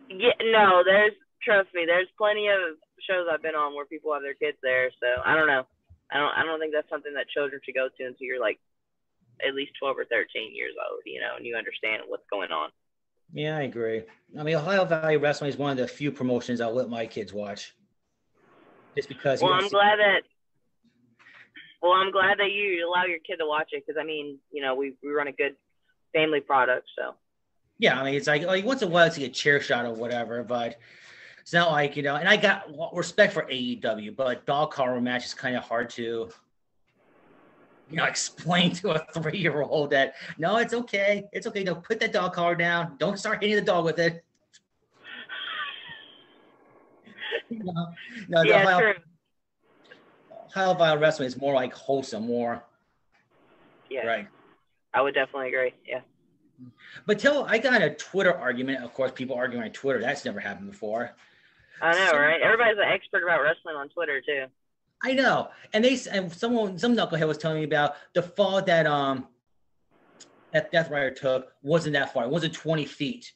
Yeah, 0.10 0.32
no, 0.52 0.84
there's 0.84 1.14
trust 1.44 1.70
me, 1.74 1.86
there's 1.86 2.08
plenty 2.18 2.48
of 2.48 2.76
shows 3.08 3.28
I've 3.32 3.42
been 3.42 3.56
on 3.56 3.76
where 3.76 3.86
people 3.86 4.12
have 4.14 4.24
their 4.24 4.34
kids 4.34 4.58
there. 4.64 4.92
So 5.00 5.08
I 5.24 5.36
don't 5.36 5.48
know. 5.48 5.64
I 6.12 6.20
don't 6.20 6.34
I 6.36 6.44
don't 6.44 6.60
think 6.60 6.74
that's 6.74 6.90
something 6.90 7.14
that 7.14 7.30
children 7.30 7.62
should 7.64 7.76
go 7.76 7.88
to 7.88 8.04
until 8.04 8.26
you're 8.28 8.42
like 8.42 8.60
at 9.46 9.54
least 9.54 9.74
12 9.80 10.00
or 10.00 10.06
13 10.06 10.56
years 10.56 10.74
old, 10.76 11.02
you 11.06 11.22
know, 11.22 11.38
and 11.38 11.46
you 11.46 11.56
understand 11.56 12.04
what's 12.08 12.26
going 12.32 12.52
on. 12.52 12.70
Yeah, 13.34 13.58
I 13.58 13.62
agree. 13.64 14.04
I 14.38 14.44
mean, 14.44 14.56
Ohio 14.56 14.86
Valley 14.86 15.18
Wrestling 15.18 15.50
is 15.50 15.58
one 15.58 15.72
of 15.72 15.78
the 15.78 15.88
few 15.88 16.12
promotions 16.12 16.62
I'll 16.62 16.74
let 16.74 16.90
my 16.90 17.06
kids 17.06 17.34
watch. 17.34 17.74
Just 18.96 19.10
because. 19.10 19.42
Well, 19.42 19.54
I'm 19.54 19.70
glad 19.70 20.00
that. 20.00 20.22
Well, 21.82 21.94
I'm 21.94 22.12
glad 22.12 22.40
that 22.40 22.52
you 22.52 22.88
allow 22.88 23.06
your 23.06 23.20
kid 23.20 23.38
to 23.38 23.46
watch 23.46 23.70
it 23.72 23.84
because 23.86 24.00
I 24.00 24.06
mean, 24.06 24.40
you 24.52 24.62
know, 24.62 24.76
we 24.76 24.94
we 25.04 25.12
run 25.12 25.28
a 25.28 25.32
good 25.32 25.56
family 26.14 26.40
product, 26.40 26.88
so. 26.98 27.16
Yeah, 27.80 28.00
I 28.00 28.04
mean, 28.04 28.16
it's 28.16 28.28
like 28.28 28.44
like 28.44 28.66
once 28.66 28.82
in 28.82 28.88
a 28.88 28.92
while 28.92 29.10
to 29.10 29.20
get 29.20 29.34
chair 29.34 29.62
shot 29.62 29.86
or 29.86 29.94
whatever, 29.94 30.44
but 30.44 30.80
it's 31.42 31.54
not 31.54 31.72
like 31.72 31.96
you 31.96 32.02
know. 32.02 32.16
And 32.16 32.28
I 32.28 32.38
got 32.38 32.68
respect 32.94 33.34
for 33.34 33.44
AEW, 33.44 34.16
but 34.16 34.46
dog 34.46 34.72
collar 34.72 35.00
match 35.00 35.26
is 35.26 35.34
kind 35.34 35.56
of 35.56 35.64
hard 35.64 35.90
to 35.92 36.30
you 37.90 37.98
know 37.98 38.06
explain 38.16 38.74
to 38.76 38.92
a 38.92 39.06
three 39.14 39.40
year 39.40 39.62
old 39.62 39.92
that 39.92 40.16
no, 40.38 40.58
it's 40.58 40.74
okay, 40.74 41.26
it's 41.32 41.48
okay. 41.48 41.64
No, 41.64 41.76
put 41.76 42.00
that 42.00 42.14
dog 42.14 42.34
collar 42.34 42.56
down. 42.56 42.96
Don't 42.98 43.18
start 43.18 43.42
hitting 43.42 43.56
the 43.56 43.62
dog 43.62 43.86
with 43.86 44.00
it. 44.00 44.24
no, 47.50 47.88
no, 48.28 48.42
yeah. 48.44 48.94
Ohio 50.48 50.74
Valley 50.74 50.98
Wrestling 50.98 51.28
is 51.28 51.38
more 51.38 51.54
like 51.54 51.74
wholesome, 51.74 52.26
more. 52.26 52.64
Yeah. 53.90 54.06
Right. 54.06 54.28
I 54.94 55.02
would 55.02 55.14
definitely 55.14 55.50
agree. 55.50 55.74
Yeah. 55.86 56.02
But 57.06 57.20
tell, 57.20 57.46
I 57.46 57.60
got 57.60 57.82
a 57.82 57.92
Twitter 57.92 58.36
argument. 58.36 58.84
Of 58.84 58.94
course, 58.94 59.12
people 59.12 59.36
arguing 59.36 59.64
on 59.64 59.72
Twitter. 59.72 60.00
That's 60.00 60.26
never 60.26 60.40
happened 60.40 60.72
before. 60.72 61.12
I 61.82 61.94
know, 61.94 62.08
so, 62.12 62.18
right? 62.18 62.42
Everybody's 62.42 62.78
an 62.78 62.92
expert 62.92 63.24
about 63.24 63.44
wrestling 63.44 63.76
on 63.76 63.90
Twitter 63.90 64.22
too. 64.22 64.46
I 65.04 65.14
know, 65.14 65.50
and 65.74 65.84
they 65.84 66.00
and 66.12 66.32
someone, 66.32 66.78
some 66.80 66.96
knucklehead 66.96 67.28
was 67.28 67.38
telling 67.38 67.60
me 67.60 67.64
about 67.66 67.96
the 68.14 68.24
fall 68.24 68.62
that 68.64 68.88
um 68.88 69.28
that 70.52 70.72
Death 70.72 70.90
Rider 70.90 71.12
took 71.12 71.54
wasn't 71.62 71.94
that 71.94 72.14
far. 72.14 72.24
It 72.24 72.30
wasn't 72.30 72.54
20 72.54 72.86
feet 72.86 73.34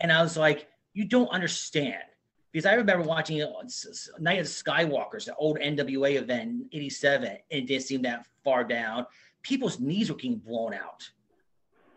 And 0.00 0.12
I 0.12 0.22
was 0.22 0.36
like, 0.36 0.68
you 0.92 1.04
don't 1.04 1.28
understand. 1.28 2.02
Because 2.50 2.64
I 2.66 2.74
remember 2.74 3.04
watching 3.04 3.42
uh, 3.42 3.48
Night 4.18 4.40
of 4.40 4.46
the 4.46 4.50
Skywalkers, 4.50 5.26
the 5.26 5.34
old 5.36 5.58
NWA 5.58 6.16
event 6.16 6.50
in 6.50 6.68
87, 6.72 7.28
and 7.28 7.38
it 7.50 7.66
didn't 7.66 7.82
seem 7.84 8.02
that 8.02 8.26
far 8.42 8.64
down. 8.64 9.06
People's 9.42 9.78
knees 9.78 10.10
were 10.10 10.16
getting 10.16 10.38
blown 10.38 10.72
out. 10.72 11.08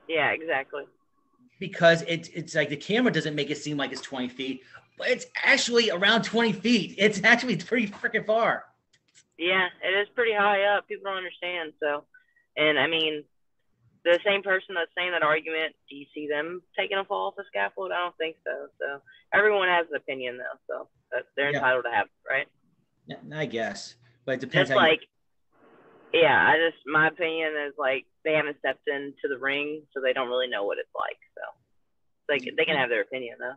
Yeah, 0.08 0.32
exactly. 0.32 0.84
Because 1.60 2.04
it's 2.08 2.28
it's 2.30 2.54
like 2.54 2.70
the 2.70 2.76
camera 2.76 3.12
doesn't 3.12 3.34
make 3.34 3.50
it 3.50 3.58
seem 3.58 3.78
like 3.78 3.92
it's 3.92 4.02
20 4.02 4.28
feet, 4.30 4.62
but 4.98 5.08
it's 5.08 5.26
actually 5.44 5.90
around 5.90 6.24
20 6.24 6.52
feet. 6.52 6.96
It's 6.98 7.24
actually 7.24 7.56
pretty 7.58 7.88
freaking 7.88 8.26
far. 8.26 8.66
Yeah, 9.38 9.68
it 9.84 9.94
is 10.02 10.08
pretty 10.16 10.34
high 10.34 10.64
up. 10.64 10.88
People 10.88 11.06
don't 11.06 11.18
understand. 11.18 11.74
So, 11.82 12.04
and 12.58 12.78
I 12.78 12.88
mean, 12.88 13.24
the 14.04 14.20
same 14.26 14.42
person 14.44 14.76
that's 14.76 14.92
saying 14.98 15.12
that 15.12 15.24
argument, 15.24 15.76
do 15.90 15.96
you 15.96 16.06
see 16.14 16.28
them 16.28 16.62
taking 16.78 16.98
a 16.98 17.06
fall 17.06 17.28
off 17.28 17.36
the 17.36 17.44
scaffold? 17.48 17.92
I 17.92 17.98
don't 17.98 18.18
think 18.18 18.36
so. 18.46 18.68
So 18.80 19.02
everyone 19.34 19.68
has 19.68 19.88
an 19.90 19.96
opinion 19.96 20.38
though, 20.38 20.58
so 20.68 20.88
they're 21.36 21.52
yeah. 21.52 21.58
entitled 21.58 21.86
to 21.86 21.92
have 21.92 22.06
it, 22.06 22.30
right? 22.30 22.48
Yeah, 23.08 23.38
I 23.38 23.46
guess, 23.46 23.96
but 24.26 24.34
it 24.34 24.42
depends. 24.42 24.70
Just 24.70 24.78
like, 24.78 25.02
you... 26.14 26.22
yeah, 26.22 26.48
I 26.48 26.58
just 26.58 26.82
my 26.86 27.08
opinion 27.08 27.54
is 27.68 27.74
like 27.78 28.06
they 28.24 28.34
haven't 28.34 28.58
stepped 28.60 28.88
into 28.88 29.28
the 29.30 29.38
ring, 29.38 29.84
so 29.94 30.02
they 30.02 30.14
don't 30.14 30.30
really 30.30 30.48
know 30.48 30.66
what 30.66 30.78
it's 30.78 30.94
like. 30.98 31.18
So, 31.36 32.34
like 32.34 32.56
they 32.58 32.66
can 32.66 32.78
have 32.78 32.90
their 32.90 33.02
opinion 33.02 33.38
though. 33.40 33.56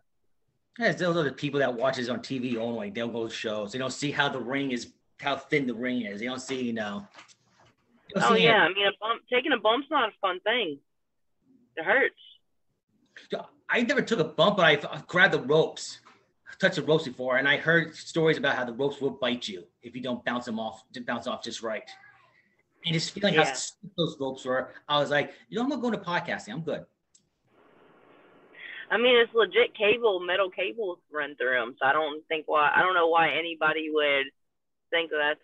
Yeah, 0.79 0.93
those 0.93 1.17
are 1.17 1.23
the 1.23 1.33
people 1.33 1.61
that 1.61 1.73
watches 1.73 2.09
on 2.09 2.19
TV 2.19 2.57
only. 2.57 2.91
They'll 2.91 3.09
go 3.09 3.29
to 3.29 3.35
shows. 3.35 3.73
They 3.73 3.79
don't 3.79 3.93
see 3.93 4.11
how 4.11 4.29
the 4.29 4.41
ring 4.41 4.73
is, 4.73 4.93
how 5.25 5.37
thin 5.37 5.67
the 5.67 5.75
ring 5.75 6.03
is. 6.03 6.23
You 6.23 6.29
don't 6.29 6.41
see, 6.41 6.63
you 6.63 6.73
know, 6.73 7.07
Oh 8.17 8.35
yeah, 8.35 8.65
it. 8.65 8.67
I 8.67 8.69
mean, 8.69 8.87
a 8.87 8.93
bump, 9.01 9.23
taking 9.33 9.53
a 9.53 9.59
bump's 9.59 9.89
not 9.91 10.11
a 10.11 10.13
fun 10.21 10.41
thing. 10.41 10.79
It 11.77 11.85
hurts. 11.85 12.15
I 13.69 13.83
never 13.83 14.03
took 14.03 14.21
a 14.21 14.25
bump, 14.25 14.57
but 14.57 14.65
I 14.65 15.03
grabbed 15.07 15.35
the 15.35 15.41
ropes, 15.41 16.01
touched 16.61 16.77
the 16.77 16.83
ropes 16.83 17.05
before, 17.05 17.39
and 17.39 17.49
I 17.49 17.57
heard 17.57 17.95
stories 17.97 18.39
about 18.39 18.57
how 18.57 18.65
the 18.65 18.73
ropes 18.73 19.01
will 19.01 19.11
bite 19.11 19.49
you 19.49 19.65
if 19.83 19.97
you 19.97 20.03
don't 20.03 20.25
bounce 20.25 20.45
them 20.45 20.61
off, 20.61 20.85
bounce 21.07 21.27
off 21.27 21.43
just 21.43 21.63
right. 21.63 21.89
And 22.85 22.93
just 22.93 23.13
feeling 23.13 23.35
yeah. 23.35 23.45
how 23.45 23.55
those 23.97 24.17
ropes 24.21 24.45
were, 24.45 24.71
I 24.89 25.01
was 25.01 25.11
like, 25.11 25.33
you 25.49 25.57
know, 25.57 25.65
I'm 25.65 25.71
gonna 25.71 25.81
go 25.81 25.89
into 25.89 25.99
podcasting. 25.99 26.53
I'm 26.53 26.61
good. 26.61 26.85
I 28.91 28.99
mean, 28.99 29.17
it's 29.17 29.33
legit 29.35 29.75
cable, 29.75 30.21
metal 30.21 30.51
cables 30.51 30.99
run 31.11 31.35
through 31.37 31.59
them. 31.59 31.75
So 31.81 31.87
I 31.87 31.93
don't 31.93 32.23
think 32.29 32.47
why, 32.47 32.71
I 32.75 32.81
don't 32.81 32.95
know 32.95 33.09
why 33.09 33.31
anybody 33.31 33.89
would 33.91 34.27
think 34.91 35.11
that's 35.11 35.41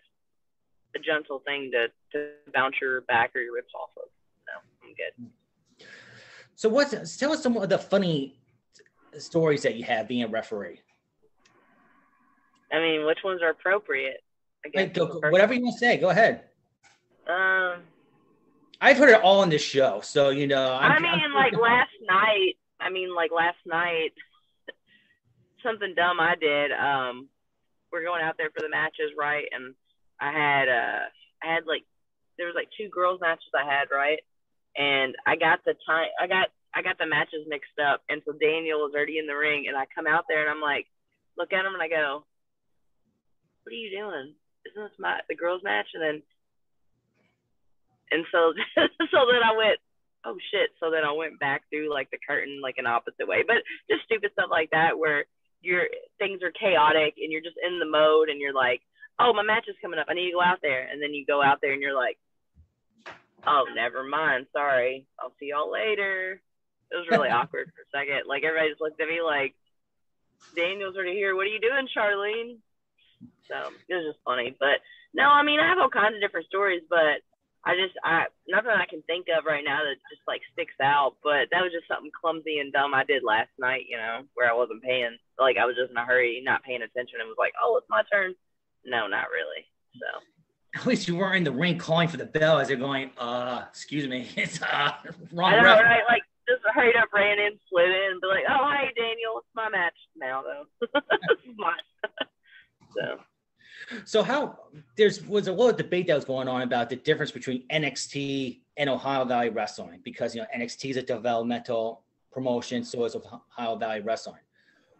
a 0.95 0.99
gentle 0.99 1.41
thing 1.45 1.71
to, 1.71 1.87
to 2.13 2.31
bounce 2.53 2.75
your 2.81 3.01
back 3.01 3.35
or 3.35 3.41
your 3.41 3.55
ribs 3.55 3.73
off 3.75 3.89
of. 3.97 4.09
No, 4.47 4.87
I'm 4.87 4.95
good. 4.95 5.31
So 6.55 6.69
what's 6.69 7.17
tell 7.17 7.31
us 7.31 7.41
some 7.41 7.57
of 7.57 7.69
the 7.69 7.77
funny 7.77 8.35
stories 9.17 9.63
that 9.63 9.75
you 9.75 9.83
have 9.83 10.07
being 10.07 10.23
a 10.23 10.27
referee. 10.27 10.81
I 12.71 12.79
mean, 12.79 13.05
which 13.05 13.19
ones 13.23 13.41
are 13.41 13.49
appropriate? 13.49 14.23
Like, 14.73 14.93
go, 14.93 15.19
whatever 15.29 15.53
you 15.53 15.61
want 15.63 15.73
to 15.73 15.79
say, 15.79 15.97
go 15.97 16.09
ahead. 16.09 16.43
Um, 17.27 17.81
I've 18.79 18.97
heard 18.97 19.09
it 19.09 19.21
all 19.21 19.41
on 19.41 19.49
this 19.49 19.61
show, 19.61 20.01
so 20.01 20.29
you 20.29 20.47
know. 20.47 20.73
I'm, 20.73 20.91
i 20.91 20.99
mean, 20.99 21.21
I'm, 21.25 21.33
like 21.33 21.53
last 21.61 21.91
night. 22.07 22.53
I 22.79 22.89
mean, 22.89 23.13
like 23.13 23.31
last 23.31 23.57
night, 23.65 24.11
something 25.63 25.93
dumb 25.95 26.19
I 26.19 26.35
did. 26.39 26.71
Um, 26.71 27.27
we're 27.91 28.03
going 28.03 28.23
out 28.23 28.35
there 28.37 28.49
for 28.49 28.61
the 28.61 28.69
matches, 28.69 29.11
right? 29.17 29.45
And 29.51 29.75
I 30.19 30.31
had 30.31 30.67
uh 30.69 31.03
I 31.43 31.53
had 31.53 31.65
like 31.67 31.83
there 32.37 32.47
was 32.47 32.55
like 32.55 32.69
two 32.77 32.89
girls 32.89 33.19
matches 33.21 33.51
I 33.53 33.67
had 33.67 33.91
right, 33.93 34.19
and 34.75 35.15
I 35.25 35.35
got 35.35 35.63
the 35.65 35.75
time 35.85 36.09
I 36.19 36.27
got 36.27 36.49
I 36.73 36.81
got 36.81 36.97
the 36.97 37.05
matches 37.05 37.45
mixed 37.47 37.79
up, 37.79 38.01
and 38.09 38.21
so 38.25 38.33
Daniel 38.33 38.79
was 38.79 38.93
already 38.95 39.19
in 39.19 39.27
the 39.27 39.35
ring, 39.35 39.65
and 39.67 39.75
I 39.75 39.85
come 39.93 40.07
out 40.07 40.25
there 40.27 40.41
and 40.41 40.49
I'm 40.49 40.61
like, 40.61 40.87
look 41.37 41.51
at 41.53 41.65
him 41.65 41.73
and 41.73 41.83
I 41.83 41.89
go, 41.89 42.23
what 43.63 43.73
are 43.73 43.75
you 43.75 43.91
doing? 43.91 44.33
Isn't 44.65 44.83
this 44.83 44.99
my 44.99 45.19
the 45.27 45.35
girls 45.35 45.61
match? 45.63 45.87
And 45.93 46.03
then 46.03 46.17
and 48.11 48.25
so 48.31 48.53
so 49.11 49.17
then 49.27 49.43
I 49.43 49.55
went, 49.55 49.79
oh 50.25 50.37
shit. 50.51 50.71
So 50.79 50.91
then 50.91 51.03
I 51.03 51.11
went 51.11 51.39
back 51.39 51.63
through 51.69 51.91
like 51.91 52.09
the 52.11 52.19
curtain 52.25 52.59
like 52.61 52.75
an 52.77 52.87
opposite 52.87 53.27
way, 53.27 53.43
but 53.45 53.57
just 53.89 54.05
stupid 54.05 54.31
stuff 54.33 54.49
like 54.49 54.69
that 54.71 54.97
where 54.97 55.25
your 55.61 55.83
things 56.17 56.41
are 56.43 56.51
chaotic 56.51 57.15
and 57.21 57.31
you're 57.31 57.41
just 57.41 57.57
in 57.65 57.79
the 57.79 57.85
mode 57.85 58.29
and 58.29 58.39
you're 58.41 58.53
like, 58.53 58.81
oh, 59.19 59.33
my 59.33 59.43
match 59.43 59.65
is 59.67 59.75
coming 59.81 59.99
up. 59.99 60.07
I 60.09 60.13
need 60.13 60.27
to 60.31 60.37
go 60.37 60.41
out 60.41 60.59
there. 60.61 60.87
And 60.91 61.01
then 61.01 61.13
you 61.13 61.25
go 61.25 61.41
out 61.41 61.59
there 61.61 61.73
and 61.73 61.81
you're 61.81 61.95
like, 61.95 62.17
oh, 63.45 63.65
never 63.75 64.03
mind. 64.03 64.47
Sorry. 64.53 65.05
I'll 65.19 65.33
see 65.39 65.49
y'all 65.49 65.71
later. 65.71 66.41
It 66.91 66.95
was 66.95 67.07
really 67.09 67.29
awkward 67.33 67.71
for 67.75 67.81
a 67.81 67.91
second. 67.93 68.27
Like 68.27 68.43
everybody 68.43 68.69
just 68.69 68.81
looked 68.81 69.01
at 69.01 69.07
me 69.07 69.21
like, 69.21 69.53
Daniel's 70.55 70.95
already 70.95 71.13
here. 71.13 71.35
What 71.35 71.45
are 71.45 71.53
you 71.53 71.61
doing, 71.61 71.87
Charlene? 71.95 72.57
So 73.47 73.69
it 73.87 73.93
was 73.93 74.13
just 74.13 74.25
funny. 74.25 74.55
But 74.59 74.81
no, 75.13 75.25
I 75.25 75.43
mean, 75.43 75.59
I 75.59 75.67
have 75.67 75.77
all 75.77 75.89
kinds 75.89 76.15
of 76.15 76.21
different 76.21 76.47
stories, 76.47 76.81
but 76.89 77.21
I 77.63 77.75
just, 77.75 77.93
I, 78.03 78.25
nothing 78.47 78.71
I 78.73 78.89
can 78.89 79.01
think 79.03 79.27
of 79.29 79.45
right 79.45 79.63
now 79.63 79.79
that 79.85 80.01
just 80.09 80.25
like 80.27 80.41
sticks 80.53 80.73
out. 80.81 81.17
But 81.23 81.49
that 81.51 81.61
was 81.61 81.71
just 81.71 81.87
something 81.87 82.11
clumsy 82.11 82.57
and 82.57 82.73
dumb 82.73 82.93
I 82.93 83.03
did 83.03 83.23
last 83.23 83.51
night, 83.59 83.85
you 83.87 83.97
know, 83.97 84.23
where 84.33 84.49
I 84.49 84.55
wasn't 84.57 84.81
paying. 84.81 85.17
Like 85.37 85.57
I 85.57 85.65
was 85.65 85.75
just 85.75 85.91
in 85.91 85.97
a 85.97 86.05
hurry, 86.05 86.41
not 86.43 86.63
paying 86.63 86.81
attention. 86.81 87.21
and 87.21 87.29
was 87.29 87.37
like, 87.37 87.53
oh, 87.61 87.77
it's 87.77 87.89
my 87.89 88.01
turn. 88.11 88.33
No, 88.85 89.05
not 89.07 89.29
really. 89.29 89.69
So. 89.93 90.09
At 90.73 90.87
least 90.87 91.07
you 91.07 91.17
weren't 91.17 91.35
in 91.35 91.43
the 91.43 91.51
ring 91.51 91.77
calling 91.77 92.07
for 92.07 92.17
the 92.17 92.25
bell 92.25 92.57
as 92.57 92.69
they're 92.69 92.77
going, 92.77 93.11
uh, 93.17 93.65
excuse 93.69 94.07
me, 94.07 94.27
it's 94.35 94.61
uh 94.61 94.93
wrong. 95.31 95.53
I 95.53 95.57
know, 95.61 95.75
rep. 95.75 95.83
right? 95.83 96.03
Like 96.09 96.23
just 96.47 96.63
hurried 96.73 96.95
up, 96.95 97.13
ran 97.13 97.39
in, 97.39 97.59
slid 97.69 97.89
in, 97.89 98.11
and 98.11 98.21
be 98.21 98.27
like, 98.27 98.45
oh, 98.49 98.71
hey, 98.71 98.89
Daniel, 98.95 99.37
it's 99.37 99.47
my 99.53 99.69
match 99.69 99.97
now, 100.15 100.41
though. 100.41 100.65
so. 102.95 103.19
So 104.05 104.23
how 104.23 104.59
there's 104.97 105.25
was 105.25 105.47
a 105.47 105.51
little 105.51 105.73
debate 105.73 106.07
that 106.07 106.15
was 106.15 106.25
going 106.25 106.47
on 106.47 106.61
about 106.61 106.89
the 106.89 106.95
difference 106.95 107.31
between 107.31 107.67
NXT 107.69 108.59
and 108.77 108.89
Ohio 108.89 109.25
Valley 109.25 109.49
Wrestling 109.49 109.99
because 110.03 110.35
you 110.35 110.41
know 110.41 110.47
NXT 110.55 110.91
is 110.91 110.97
a 110.97 111.01
developmental 111.01 112.01
promotion, 112.31 112.83
so 112.83 113.03
is 113.05 113.15
Ohio 113.15 113.75
Valley 113.75 114.01
Wrestling. 114.01 114.41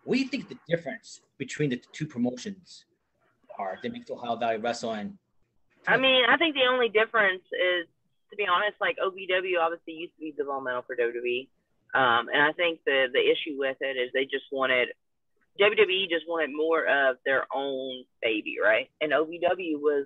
What 0.04 0.16
do 0.16 0.22
you 0.22 0.28
think 0.28 0.50
the 0.50 0.58
difference 0.68 1.22
between 1.38 1.70
the 1.70 1.82
two 1.92 2.06
promotions 2.06 2.86
are 3.58 3.78
that 3.82 3.92
makes 3.92 4.10
Ohio 4.10 4.36
Valley 4.36 4.58
Wrestling? 4.58 5.18
I 5.88 5.98
mean, 5.98 6.24
I 6.30 6.38
think 6.38 6.56
the 6.56 6.66
only 6.70 6.90
difference 6.90 7.44
is, 7.54 7.88
to 8.30 8.36
be 8.36 8.46
honest, 8.48 8.76
like 8.80 8.98
OVW 8.98 9.60
obviously 9.60 9.94
used 9.94 10.14
to 10.16 10.22
be 10.22 10.32
developmental 10.32 10.84
for 10.84 10.96
WWE, 10.96 11.48
um, 11.94 12.30
and 12.34 12.42
I 12.42 12.52
think 12.54 12.80
the 12.86 13.08
the 13.12 13.20
issue 13.20 13.58
with 13.58 13.78
it 13.82 13.98
is 13.98 14.12
they 14.14 14.26
just 14.26 14.46
wanted 14.52 14.90
WWE 15.60 16.10
just 16.10 16.28
wanted 16.28 16.56
more 16.56 16.86
of 16.86 17.18
their 17.26 17.46
own 17.54 18.04
baby, 18.22 18.56
right? 18.62 18.90
And 19.02 19.12
OVW 19.12 19.82
was 19.82 20.06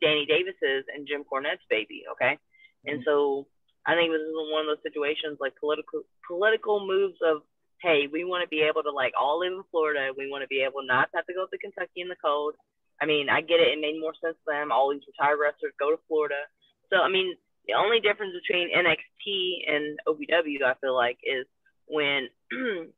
Danny 0.00 0.26
Davis's 0.26 0.86
and 0.94 1.06
Jim 1.06 1.24
Cornette's 1.24 1.66
baby, 1.68 2.04
okay? 2.12 2.38
Mm-hmm. 2.86 2.88
And 2.88 3.04
so 3.04 3.46
I 3.86 3.94
think 3.94 4.12
this 4.12 4.22
is 4.22 4.32
one 4.32 4.64
of 4.64 4.70
those 4.72 4.84
situations 4.84 5.38
like 5.40 5.56
political 5.60 6.02
political 6.26 6.86
moves 6.86 7.18
of 7.24 7.42
hey, 7.82 8.08
we 8.10 8.24
want 8.24 8.42
to 8.42 8.50
be 8.50 8.66
able 8.66 8.82
to 8.82 8.90
like 8.90 9.12
all 9.18 9.40
live 9.40 9.52
in 9.52 9.62
Florida. 9.70 10.10
We 10.16 10.30
want 10.30 10.42
to 10.42 10.50
be 10.50 10.66
able 10.66 10.82
not 10.82 11.10
to 11.10 11.18
have 11.18 11.26
to 11.26 11.34
go 11.34 11.46
to 11.46 11.58
Kentucky 11.58 12.02
in 12.02 12.08
the 12.08 12.18
cold. 12.18 12.54
I 13.00 13.06
mean, 13.06 13.30
I 13.30 13.40
get 13.40 13.62
it. 13.62 13.70
It 13.70 13.80
made 13.80 14.00
more 14.00 14.14
sense 14.18 14.34
to 14.34 14.50
them. 14.50 14.72
All 14.72 14.90
these 14.90 15.06
retired 15.06 15.38
wrestlers 15.38 15.78
go 15.78 15.94
to 15.94 16.02
Florida. 16.08 16.50
So, 16.90 16.98
I 16.98 17.08
mean, 17.08 17.36
the 17.66 17.74
only 17.74 18.00
difference 18.00 18.34
between 18.34 18.74
NXT 18.74 19.62
and 19.70 20.00
OVW, 20.08 20.66
I 20.66 20.74
feel 20.80 20.96
like, 20.96 21.18
is 21.22 21.46
when 21.86 22.28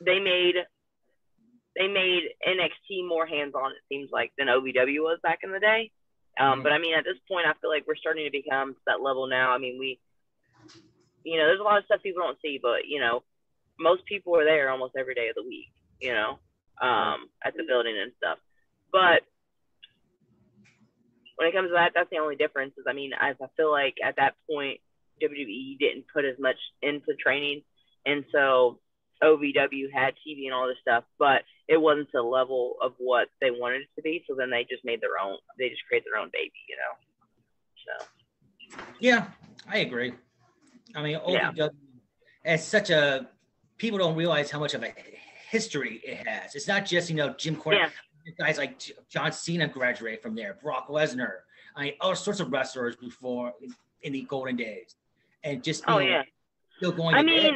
they 0.00 0.18
made 0.18 0.56
they 1.76 1.86
made 1.86 2.22
NXT 2.46 3.06
more 3.06 3.26
hands 3.26 3.54
on. 3.54 3.72
It 3.72 3.82
seems 3.88 4.10
like 4.12 4.32
than 4.36 4.48
OVW 4.48 5.00
was 5.00 5.18
back 5.22 5.40
in 5.42 5.52
the 5.52 5.60
day. 5.60 5.90
Um, 6.38 6.46
mm-hmm. 6.46 6.62
But 6.62 6.72
I 6.72 6.78
mean, 6.78 6.94
at 6.94 7.04
this 7.04 7.20
point, 7.28 7.46
I 7.46 7.54
feel 7.60 7.70
like 7.70 7.86
we're 7.86 7.96
starting 7.96 8.24
to 8.24 8.30
become 8.30 8.76
that 8.86 9.02
level 9.02 9.26
now. 9.26 9.52
I 9.52 9.58
mean, 9.58 9.78
we, 9.78 10.00
you 11.24 11.38
know, 11.38 11.46
there's 11.46 11.60
a 11.60 11.64
lot 11.64 11.78
of 11.78 11.84
stuff 11.84 12.02
people 12.02 12.22
don't 12.22 12.38
see, 12.42 12.58
but 12.60 12.86
you 12.88 13.00
know, 13.00 13.22
most 13.78 14.04
people 14.06 14.36
are 14.36 14.44
there 14.44 14.70
almost 14.70 14.94
every 14.98 15.14
day 15.14 15.28
of 15.28 15.34
the 15.36 15.42
week. 15.42 15.70
You 16.00 16.12
know, 16.12 16.38
um, 16.80 17.28
at 17.44 17.54
the 17.56 17.64
building 17.66 17.96
and 18.00 18.12
stuff. 18.16 18.38
But 18.90 19.22
when 21.36 21.48
it 21.48 21.54
comes 21.54 21.68
to 21.68 21.74
that, 21.74 21.92
that's 21.94 22.10
the 22.10 22.18
only 22.18 22.36
difference. 22.36 22.74
Is 22.78 22.84
I 22.88 22.92
mean, 22.92 23.12
I, 23.18 23.30
I 23.30 23.46
feel 23.56 23.70
like 23.70 23.94
at 24.04 24.16
that 24.16 24.34
point 24.50 24.80
WWE 25.22 25.78
didn't 25.78 26.06
put 26.12 26.24
as 26.24 26.38
much 26.38 26.56
into 26.82 27.14
training, 27.22 27.62
and 28.06 28.24
so 28.32 28.80
OVW 29.22 29.92
had 29.92 30.14
TV 30.26 30.46
and 30.46 30.54
all 30.54 30.66
this 30.66 30.78
stuff, 30.80 31.04
but 31.18 31.42
it 31.68 31.80
wasn't 31.80 32.08
to 32.08 32.18
the 32.18 32.22
level 32.22 32.76
of 32.82 32.92
what 32.98 33.28
they 33.40 33.50
wanted 33.50 33.82
it 33.82 33.88
to 33.96 34.02
be. 34.02 34.24
So 34.28 34.34
then 34.36 34.50
they 34.50 34.66
just 34.68 34.84
made 34.84 35.00
their 35.00 35.18
own. 35.22 35.36
They 35.58 35.68
just 35.68 35.82
created 35.88 36.06
their 36.12 36.20
own 36.20 36.30
baby, 36.32 36.52
you 36.68 36.76
know. 36.76 38.78
So. 38.78 38.84
Yeah, 38.98 39.26
I 39.68 39.78
agree. 39.78 40.12
I 40.94 41.02
mean, 41.02 41.18
OVW 41.18 41.56
yeah. 41.56 41.68
as 42.44 42.66
such 42.66 42.90
a 42.90 43.28
people 43.78 43.98
don't 43.98 44.16
realize 44.16 44.50
how 44.50 44.58
much 44.58 44.74
of 44.74 44.82
a 44.82 44.92
history 45.50 46.00
it 46.04 46.26
has. 46.26 46.54
It's 46.54 46.68
not 46.68 46.84
just 46.84 47.10
you 47.10 47.16
know 47.16 47.34
Jim 47.34 47.56
Cornette. 47.56 47.78
Yeah 47.78 47.88
guys 48.38 48.58
like 48.58 48.78
John 49.08 49.32
Cena 49.32 49.66
graduated 49.66 50.20
from 50.20 50.34
there, 50.34 50.58
Brock 50.62 50.88
Lesnar, 50.88 51.38
I 51.76 51.84
mean, 51.84 51.92
all 52.00 52.14
sorts 52.14 52.40
of 52.40 52.52
wrestlers 52.52 52.96
before 52.96 53.52
in 54.02 54.12
the 54.12 54.22
golden 54.22 54.56
days, 54.56 54.96
and 55.44 55.62
just 55.62 55.84
oh 55.86 55.98
yeah, 55.98 56.22
still 56.76 56.92
going. 56.92 57.14
I 57.14 57.22
mean, 57.22 57.54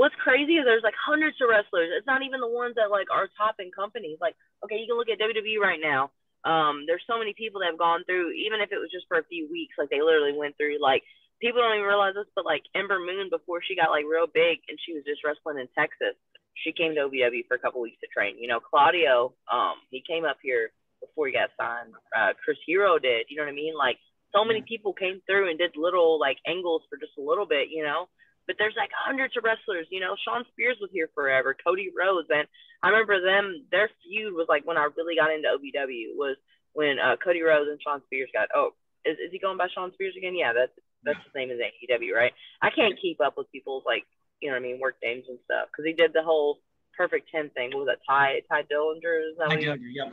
what's 0.00 0.16
crazy 0.16 0.56
is 0.56 0.64
there's 0.64 0.80
like 0.80 0.96
hundreds 0.96 1.36
of 1.44 1.52
wrestlers. 1.52 1.92
It's 1.92 2.08
not 2.08 2.24
even 2.24 2.40
the 2.40 2.48
ones 2.48 2.80
that 2.80 2.88
like 2.88 3.12
are 3.12 3.28
top 3.36 3.60
in 3.60 3.68
companies. 3.68 4.16
Like, 4.16 4.32
okay, 4.64 4.80
you 4.80 4.88
can 4.88 4.96
look 4.96 5.12
at 5.12 5.20
WWE 5.20 5.60
right 5.60 5.76
now. 5.76 6.08
Um, 6.40 6.88
there's 6.88 7.04
so 7.04 7.20
many 7.20 7.36
people 7.36 7.60
that 7.60 7.68
have 7.68 7.76
gone 7.76 8.08
through, 8.08 8.32
even 8.32 8.64
if 8.64 8.72
it 8.72 8.80
was 8.80 8.88
just 8.88 9.04
for 9.12 9.20
a 9.20 9.28
few 9.28 9.44
weeks, 9.52 9.76
like 9.76 9.92
they 9.92 10.00
literally 10.00 10.32
went 10.32 10.56
through 10.56 10.80
like 10.80 11.04
people 11.36 11.60
don't 11.60 11.76
even 11.76 11.84
realize 11.84 12.16
this, 12.16 12.32
but 12.32 12.48
like 12.48 12.64
Ember 12.72 12.96
Moon 12.96 13.28
before 13.28 13.60
she 13.60 13.76
got 13.76 13.92
like 13.92 14.08
real 14.08 14.24
big 14.24 14.64
and 14.72 14.80
she 14.80 14.96
was 14.96 15.04
just 15.04 15.20
wrestling 15.20 15.60
in 15.60 15.68
Texas, 15.76 16.16
she 16.56 16.72
came 16.72 16.96
to 16.96 17.04
OVW 17.04 17.44
for 17.44 17.60
a 17.60 17.62
couple 17.62 17.84
weeks 17.84 18.00
to 18.00 18.08
train. 18.08 18.40
You 18.40 18.48
know, 18.48 18.60
Claudio, 18.64 19.36
um, 19.52 19.84
he 19.92 20.00
came 20.00 20.24
up 20.24 20.40
here 20.40 20.72
before 21.04 21.28
he 21.28 21.36
got 21.36 21.52
signed. 21.60 21.92
Uh, 22.16 22.32
Chris 22.40 22.56
Hero 22.64 22.96
did, 22.96 23.28
you 23.28 23.36
know 23.36 23.44
what 23.44 23.52
I 23.52 23.60
mean? 23.60 23.76
Like 23.76 24.00
so 24.32 24.48
many 24.48 24.64
people 24.64 24.96
came 24.96 25.20
through 25.28 25.52
and 25.52 25.60
did 25.60 25.76
little 25.76 26.16
like 26.16 26.40
angles 26.48 26.88
for 26.88 26.96
just 26.96 27.20
a 27.20 27.24
little 27.24 27.44
bit, 27.44 27.68
you 27.68 27.84
know. 27.84 28.08
But 28.50 28.58
there's 28.58 28.74
like 28.74 28.90
hundreds 28.90 29.38
of 29.38 29.46
wrestlers, 29.46 29.86
you 29.94 30.02
know. 30.02 30.18
Shawn 30.26 30.42
Spears 30.50 30.74
was 30.82 30.90
here 30.90 31.06
forever. 31.14 31.54
Cody 31.54 31.86
Rhodes, 31.94 32.26
and 32.34 32.50
I 32.82 32.90
remember 32.90 33.22
them. 33.22 33.62
Their 33.70 33.86
feud 34.02 34.34
was 34.34 34.50
like 34.50 34.66
when 34.66 34.74
I 34.74 34.90
really 34.98 35.14
got 35.14 35.30
into 35.30 35.54
OVW 35.54 36.18
was 36.18 36.34
when 36.74 36.98
uh, 36.98 37.14
Cody 37.22 37.46
Rhodes 37.46 37.70
and 37.70 37.78
Shawn 37.78 38.02
Spears 38.10 38.26
got. 38.34 38.50
Oh, 38.50 38.74
is, 39.06 39.22
is 39.22 39.30
he 39.30 39.38
going 39.38 39.54
by 39.54 39.70
Shawn 39.70 39.94
Spears 39.94 40.18
again? 40.18 40.34
Yeah, 40.34 40.50
that's 40.50 40.74
that's 41.06 41.22
the 41.22 41.30
same 41.30 41.54
as 41.54 41.62
AEW, 41.62 42.10
right? 42.10 42.34
I 42.58 42.74
can't 42.74 42.98
keep 42.98 43.22
up 43.22 43.38
with 43.38 43.46
people's 43.54 43.86
like 43.86 44.02
you 44.42 44.50
know 44.50 44.58
what 44.58 44.66
I 44.66 44.66
mean 44.66 44.82
work 44.82 44.98
names 44.98 45.30
and 45.30 45.38
stuff 45.46 45.70
because 45.70 45.86
he 45.86 45.94
did 45.94 46.10
the 46.10 46.26
whole 46.26 46.58
perfect 46.98 47.30
ten 47.30 47.54
thing. 47.54 47.70
What 47.70 47.86
was 47.86 47.94
that? 47.94 48.02
Tye 48.02 48.42
Ty 48.50 48.66
Dillinger? 48.66 49.30
Is 49.30 49.38
that 49.38 49.54
Tye 49.54 49.62
Dillinger, 49.62 49.94
yeah. 49.94 50.10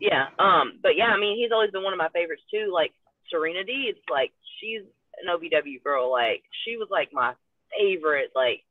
Yeah. 0.00 0.32
Um. 0.40 0.80
But 0.80 0.96
yeah, 0.96 1.12
I 1.12 1.20
mean, 1.20 1.36
he's 1.36 1.52
always 1.52 1.76
been 1.76 1.84
one 1.84 1.92
of 1.92 2.00
my 2.00 2.08
favorites 2.08 2.48
too. 2.48 2.72
Like 2.72 2.96
Serena 3.28 3.68
Deeb, 3.68 4.00
it's 4.00 4.08
like 4.08 4.32
she's 4.64 4.88
an 5.20 5.28
OVW 5.28 5.84
girl. 5.84 6.08
Like 6.08 6.40
she 6.64 6.80
was 6.80 6.88
like 6.88 7.12
my 7.12 7.36
favorite. 7.76 8.30
Like 8.34 8.62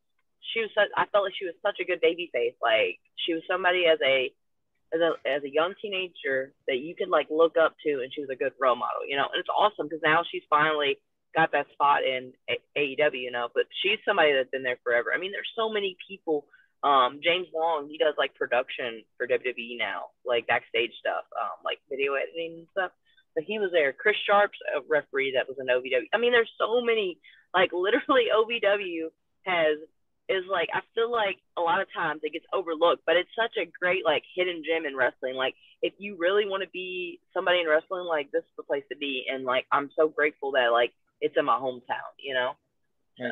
she 0.54 0.62
was 0.62 0.70
such. 0.74 0.90
I 0.96 1.06
felt 1.12 1.26
like 1.26 1.38
she 1.38 1.46
was 1.46 1.56
such 1.62 1.80
a 1.82 1.86
good 1.86 2.02
baby 2.02 2.30
face. 2.34 2.56
Like 2.62 3.00
she 3.26 3.34
was 3.34 3.44
somebody 3.48 3.86
as 3.86 4.00
a 4.04 4.32
as 4.94 5.02
a 5.02 5.12
as 5.28 5.44
a 5.44 5.54
young 5.54 5.74
teenager 5.82 6.54
that 6.68 6.80
you 6.80 6.96
could 6.96 7.10
like 7.10 7.28
look 7.30 7.56
up 7.58 7.76
to, 7.86 8.02
and 8.02 8.12
she 8.14 8.22
was 8.22 8.30
a 8.32 8.40
good 8.40 8.54
role 8.60 8.76
model. 8.76 9.06
You 9.08 9.18
know, 9.18 9.28
and 9.32 9.40
it's 9.40 9.54
awesome 9.54 9.88
because 9.88 10.04
now 10.04 10.24
she's 10.30 10.46
finally 10.50 10.98
got 11.36 11.52
that 11.52 11.70
spot 11.74 12.02
in 12.04 12.34
a- 12.50 12.64
AEW. 12.78 13.22
You 13.22 13.32
know, 13.32 13.50
but 13.54 13.66
she's 13.82 14.00
somebody 14.06 14.34
that's 14.34 14.50
been 14.52 14.64
there 14.64 14.82
forever. 14.84 15.12
I 15.14 15.20
mean, 15.20 15.32
there's 15.32 15.52
so 15.56 15.70
many 15.70 15.98
people. 16.08 16.46
Um, 16.80 17.20
James 17.22 17.48
Long, 17.54 17.90
he 17.92 17.98
does 17.98 18.16
like 18.18 18.40
production 18.40 19.04
for 19.18 19.28
WWE 19.28 19.76
now, 19.78 20.16
like 20.24 20.48
backstage 20.48 20.96
stuff, 20.96 21.28
um, 21.36 21.60
like 21.66 21.84
video 21.92 22.16
editing 22.16 22.64
and 22.64 22.68
stuff. 22.72 22.92
But 23.36 23.44
he 23.44 23.60
was 23.60 23.70
there. 23.74 23.92
Chris 23.92 24.16
Sharp's 24.26 24.58
a 24.72 24.80
referee 24.88 25.36
that 25.36 25.48
was 25.48 25.60
an 25.60 25.68
OVW. 25.68 26.08
I 26.14 26.18
mean, 26.18 26.32
there's 26.32 26.50
so 26.58 26.80
many 26.80 27.20
like 27.54 27.72
literally 27.74 28.26
OVW 28.36 29.08
has 29.46 29.78
is 30.30 30.44
like 30.50 30.70
I 30.74 30.82
feel 30.94 31.12
like 31.12 31.38
a 31.58 31.62
lot 31.62 31.82
of 31.82 31.88
times 31.94 32.22
it 32.24 32.34
gets 32.34 32.46
overlooked, 32.54 33.02
but 33.06 33.16
it's 33.16 33.30
such 33.36 33.58
a 33.58 33.70
great 33.80 34.06
like 34.06 34.24
hidden 34.36 34.64
gem 34.66 34.86
in 34.86 34.96
wrestling. 34.96 35.36
Like 35.36 35.56
if 35.82 35.94
you 35.98 36.16
really 36.18 36.46
want 36.46 36.64
to 36.64 36.70
be 36.70 37.20
somebody 37.34 37.62
in 37.62 37.68
wrestling, 37.68 38.06
like 38.06 38.32
this 38.32 38.44
is 38.44 38.54
the 38.56 38.64
place 38.64 38.84
to 38.92 38.98
be. 38.98 39.26
And 39.32 39.44
like 39.44 39.66
I'm 39.72 39.90
so 39.98 40.08
grateful 40.08 40.52
that 40.52 40.68
like 40.72 40.94
it's 41.20 41.36
in 41.38 41.46
my 41.46 41.58
hometown, 41.58 42.14
you 42.20 42.34
know. 42.36 42.52
Yeah. 43.18 43.32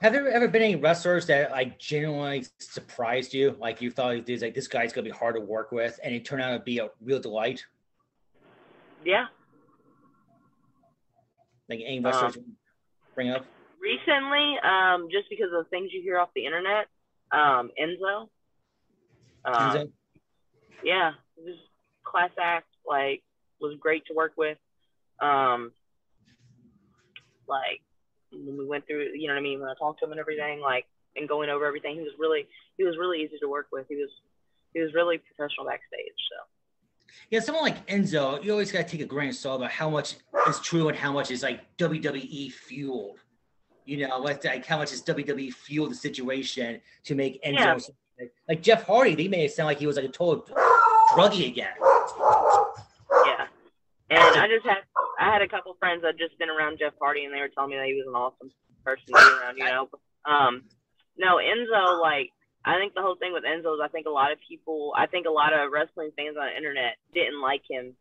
Have 0.00 0.12
there 0.12 0.28
ever 0.28 0.48
been 0.48 0.62
any 0.62 0.76
wrestlers 0.76 1.26
that 1.26 1.50
like 1.50 1.78
genuinely 1.78 2.44
surprised 2.58 3.32
you? 3.32 3.56
Like 3.58 3.80
you 3.80 3.90
thought 3.90 4.16
like 4.16 4.26
this 4.26 4.68
guy's 4.68 4.92
gonna 4.92 5.04
be 5.04 5.10
hard 5.10 5.34
to 5.36 5.40
work 5.40 5.72
with, 5.72 5.98
and 6.02 6.14
it 6.14 6.24
turned 6.24 6.42
out 6.42 6.52
to 6.52 6.60
be 6.60 6.78
a 6.78 6.90
real 7.02 7.20
delight. 7.20 7.64
Yeah. 9.04 9.26
Like 11.68 11.80
any 11.84 12.00
wrestlers 12.00 12.36
um, 12.36 12.56
bring 13.14 13.30
up? 13.30 13.46
Recently, 13.80 14.56
um, 14.62 15.08
just 15.10 15.28
because 15.28 15.50
of 15.54 15.68
things 15.68 15.90
you 15.92 16.02
hear 16.02 16.18
off 16.18 16.30
the 16.34 16.46
internet, 16.46 16.86
um, 17.32 17.70
Enzo. 17.80 18.28
Um, 19.44 19.54
Enzo? 19.54 19.90
Yeah, 20.82 21.12
just 21.36 21.60
class 22.02 22.30
act, 22.40 22.68
like, 22.86 23.22
was 23.60 23.76
great 23.78 24.06
to 24.06 24.14
work 24.14 24.32
with. 24.36 24.58
Um, 25.20 25.72
like, 27.46 27.80
when 28.32 28.56
we 28.58 28.66
went 28.66 28.86
through, 28.86 29.12
you 29.14 29.28
know 29.28 29.34
what 29.34 29.40
I 29.40 29.42
mean, 29.42 29.60
when 29.60 29.68
I 29.68 29.74
talked 29.78 30.00
to 30.00 30.06
him 30.06 30.12
and 30.12 30.20
everything, 30.20 30.60
like, 30.60 30.86
and 31.16 31.28
going 31.28 31.50
over 31.50 31.64
everything, 31.66 31.94
he 31.96 32.00
was 32.00 32.14
really, 32.18 32.48
he 32.76 32.84
was 32.84 32.96
really 32.98 33.22
easy 33.22 33.38
to 33.40 33.48
work 33.48 33.68
with. 33.70 33.86
He 33.88 33.96
was, 33.96 34.10
he 34.72 34.80
was 34.80 34.92
really 34.94 35.18
professional 35.18 35.66
backstage, 35.66 36.18
so. 36.30 36.53
Yeah, 37.30 37.40
someone 37.40 37.64
like 37.64 37.86
Enzo, 37.86 38.42
you 38.44 38.52
always 38.52 38.70
got 38.70 38.86
to 38.86 38.90
take 38.90 39.00
a 39.00 39.08
grain 39.08 39.30
of 39.30 39.34
salt 39.34 39.60
about 39.60 39.70
how 39.70 39.90
much 39.90 40.16
is 40.48 40.60
true 40.60 40.88
and 40.88 40.96
how 40.96 41.12
much 41.12 41.30
is 41.30 41.42
like 41.42 41.60
WWE 41.78 42.52
fueled. 42.52 43.18
You 43.86 44.06
know, 44.06 44.18
like, 44.18 44.64
how 44.64 44.78
much 44.78 44.92
is 44.92 45.02
WWE 45.02 45.52
fueled 45.52 45.90
the 45.90 45.94
situation 45.94 46.80
to 47.04 47.14
make 47.14 47.42
Enzo 47.42 47.54
yeah. 47.54 47.78
like, 48.18 48.32
like 48.48 48.62
Jeff 48.62 48.84
Hardy? 48.84 49.14
They 49.14 49.28
made 49.28 49.44
it 49.44 49.52
sound 49.52 49.66
like 49.66 49.78
he 49.78 49.86
was 49.86 49.96
like 49.96 50.06
a 50.06 50.08
total 50.08 50.46
druggie 51.12 51.48
again. 51.48 51.74
Yeah, 53.26 53.46
and 54.10 54.40
I 54.40 54.48
just 54.48 54.66
had 54.66 54.78
I 55.18 55.32
had 55.32 55.42
a 55.42 55.48
couple 55.48 55.74
friends 55.78 56.02
that 56.02 56.18
just 56.18 56.38
been 56.38 56.50
around 56.50 56.78
Jeff 56.78 56.92
Hardy, 57.00 57.24
and 57.24 57.34
they 57.34 57.40
were 57.40 57.48
telling 57.48 57.70
me 57.70 57.76
that 57.76 57.86
he 57.86 57.94
was 57.94 58.06
an 58.06 58.14
awesome 58.14 58.50
person 58.84 59.06
to 59.06 59.12
be 59.12 59.42
around. 59.42 59.56
You 59.58 59.64
know, 59.64 59.88
um, 60.24 60.62
no 61.16 61.36
Enzo 61.36 62.00
like 62.00 62.30
I 62.64 62.78
think 62.78 62.94
the 62.94 63.02
whole 63.02 63.16
thing 63.16 63.32
with 63.32 63.44
Enzo 63.44 63.74
is 63.74 63.80
I 63.84 63.88
think 63.88 64.06
a 64.06 64.10
lot 64.10 64.32
of 64.32 64.38
people, 64.46 64.92
I 64.96 65.06
think 65.06 65.26
a 65.26 65.30
lot 65.30 65.52
of 65.52 65.70
wrestling 65.70 66.10
fans 66.16 66.36
on 66.40 66.48
the 66.48 66.56
internet 66.56 66.96
didn't 67.12 67.40
like 67.40 67.62
him 67.68 67.94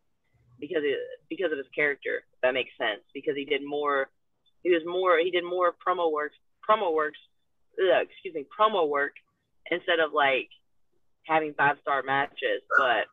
because 0.60 0.84
of, 0.84 0.96
because 1.30 1.52
of 1.52 1.58
his 1.58 1.68
character. 1.76 2.24
that 2.42 2.54
makes 2.54 2.72
sense 2.78 3.04
because 3.14 3.36
he 3.36 3.44
did 3.44 3.62
more, 3.64 4.08
he 4.64 4.72
was 4.72 4.84
more, 4.86 5.20
he 5.20 5.32
did 5.32 5.44
more 5.44 5.76
promo 5.76 6.12
works, 6.12 6.36
promo 6.64 6.94
works, 6.94 7.20
ugh, 7.76 8.08
excuse 8.08 8.34
me, 8.34 8.46
promo 8.48 8.88
work 8.88 9.14
instead 9.70 10.00
of 10.00 10.14
like 10.14 10.48
having 11.28 11.54
five 11.56 11.76
star 11.82 12.02
matches. 12.04 12.64
But 12.78 13.12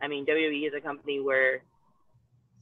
I 0.00 0.08
mean, 0.08 0.24
WWE 0.24 0.66
is 0.68 0.72
a 0.76 0.80
company 0.80 1.20
where 1.20 1.62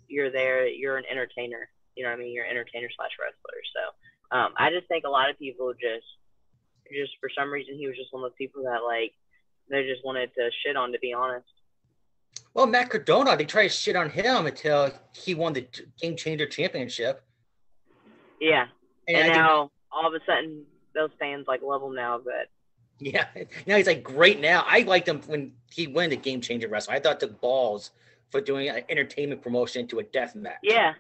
you're 0.09 0.33
there, 0.33 0.67
you're 0.67 0.97
an 0.97 1.05
entertainer. 1.11 1.69
You 1.95 2.05
know 2.05 2.11
what 2.11 2.19
I 2.19 2.23
mean? 2.23 2.35
You're 2.35 2.45
an 2.45 2.51
entertainer 2.51 2.89
slash 2.97 3.15
wrestler. 3.19 3.61
So 3.71 4.37
um, 4.37 4.51
I 4.59 4.71
just 4.71 4.89
think 4.89 5.05
a 5.07 5.11
lot 5.11 5.31
of 5.31 5.39
people 5.39 5.73
just 5.73 6.07
just 6.93 7.13
for 7.21 7.31
some 7.37 7.53
reason 7.53 7.77
he 7.77 7.87
was 7.87 7.97
just 7.97 8.13
one 8.13 8.25
of 8.25 8.31
those 8.31 8.37
people 8.37 8.63
that 8.65 8.85
like 8.85 9.13
they 9.71 9.87
just 9.87 10.05
wanted 10.05 10.31
to 10.35 10.51
shit 10.65 10.77
on 10.77 10.93
to 10.93 10.99
be 10.99 11.13
honest. 11.13 11.47
Well, 12.55 12.67
Matt 12.67 12.89
Cardona, 12.89 13.37
they 13.37 13.45
tried 13.45 13.65
to 13.65 13.69
shit 13.69 13.97
on 13.97 14.09
him 14.09 14.47
until 14.47 14.91
he 15.13 15.35
won 15.35 15.53
the 15.53 15.67
Game 16.01 16.17
Changer 16.17 16.47
Championship. 16.47 17.23
Yeah, 18.41 18.67
and, 19.07 19.17
and 19.17 19.33
now 19.33 19.61
think, 19.61 19.73
all 19.93 20.07
of 20.07 20.15
a 20.15 20.25
sudden 20.25 20.65
those 20.95 21.11
fans 21.19 21.47
like 21.47 21.61
love 21.63 21.83
him 21.83 21.95
now. 21.95 22.19
But 22.23 22.49
yeah, 22.99 23.27
now 23.67 23.77
he's 23.77 23.87
like 23.87 24.03
great 24.03 24.41
now. 24.41 24.65
I 24.67 24.81
liked 24.81 25.09
him 25.09 25.21
when 25.27 25.53
he 25.73 25.87
won 25.87 26.11
the 26.11 26.17
Game 26.17 26.41
Changer 26.41 26.69
wrestling. 26.69 26.97
I 26.97 27.01
thought 27.01 27.21
the 27.21 27.29
balls 27.29 27.91
for 28.31 28.41
doing 28.41 28.69
an 28.69 28.83
entertainment 28.89 29.43
promotion 29.43 29.87
to 29.89 29.99
a 29.99 30.03
death 30.03 30.35
match. 30.35 30.57
Yeah. 30.63 30.95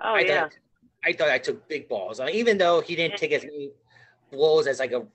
Oh 0.00 0.14
I 0.14 0.20
yeah. 0.20 0.40
Thought, 0.40 0.58
I 1.04 1.12
thought 1.12 1.28
I 1.28 1.38
took 1.38 1.68
big 1.68 1.88
balls. 1.88 2.20
I 2.20 2.26
mean, 2.26 2.34
even 2.34 2.58
though 2.58 2.80
he 2.80 2.96
didn't 2.96 3.18
take 3.18 3.32
as 3.32 3.42
many 3.42 3.70
blows 4.30 4.66
as 4.66 4.78
like 4.78 4.92
a 4.92 5.06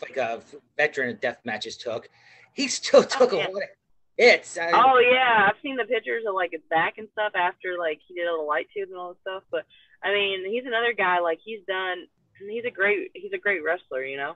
like 0.00 0.16
a 0.16 0.40
veteran 0.76 1.10
of 1.10 1.20
death 1.20 1.38
matches 1.44 1.76
took. 1.76 2.08
He 2.52 2.68
still 2.68 3.00
oh, 3.00 3.04
took 3.04 3.32
oh, 3.32 3.36
yeah. 3.36 3.48
a 3.48 3.50
lot 3.50 3.62
of 3.62 3.68
hits. 4.16 4.58
I, 4.58 4.70
oh 4.72 4.98
yeah, 4.98 5.48
I've 5.48 5.60
seen 5.62 5.76
the 5.76 5.84
pictures 5.84 6.24
of 6.26 6.34
like 6.34 6.52
his 6.52 6.62
back 6.70 6.98
and 6.98 7.08
stuff 7.12 7.32
after 7.34 7.78
like 7.78 8.00
he 8.06 8.14
did 8.14 8.28
all 8.28 8.38
the 8.38 8.46
light 8.46 8.68
tubes 8.74 8.90
and 8.90 8.98
all 8.98 9.10
this 9.10 9.20
stuff. 9.22 9.42
But 9.50 9.64
I 10.02 10.12
mean, 10.12 10.44
he's 10.50 10.66
another 10.66 10.92
guy 10.92 11.20
like 11.20 11.38
he's 11.44 11.60
done. 11.66 12.06
He's 12.48 12.64
a 12.64 12.70
great 12.70 13.10
he's 13.14 13.32
a 13.32 13.38
great 13.38 13.64
wrestler, 13.64 14.04
you 14.04 14.16
know. 14.16 14.34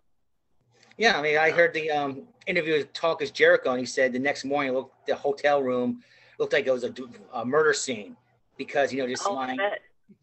Yeah, 0.99 1.19
I 1.19 1.23
mean, 1.23 1.39
I 1.39 1.51
heard 1.51 1.73
the 1.73 1.91
um, 1.91 2.23
interview 2.47 2.75
with 2.75 2.93
Talk 2.93 3.23
is 3.23 3.31
Jericho, 3.31 3.71
and 3.71 3.81
he 3.81 3.87
said 3.87 4.13
the 4.13 4.19
next 4.19 4.45
morning, 4.45 4.73
looked 4.73 5.07
the 5.07 5.17
hotel 5.17 5.63
room 5.63 6.03
looked 6.39 6.53
like 6.53 6.67
it 6.67 6.73
was 6.73 6.85
a, 6.85 6.93
a 7.35 7.45
murder 7.45 7.73
scene 7.73 8.17
because 8.57 8.93
you 8.93 9.03
know 9.03 9.09
just 9.09 9.25
oh, 9.27 9.35
lying 9.35 9.59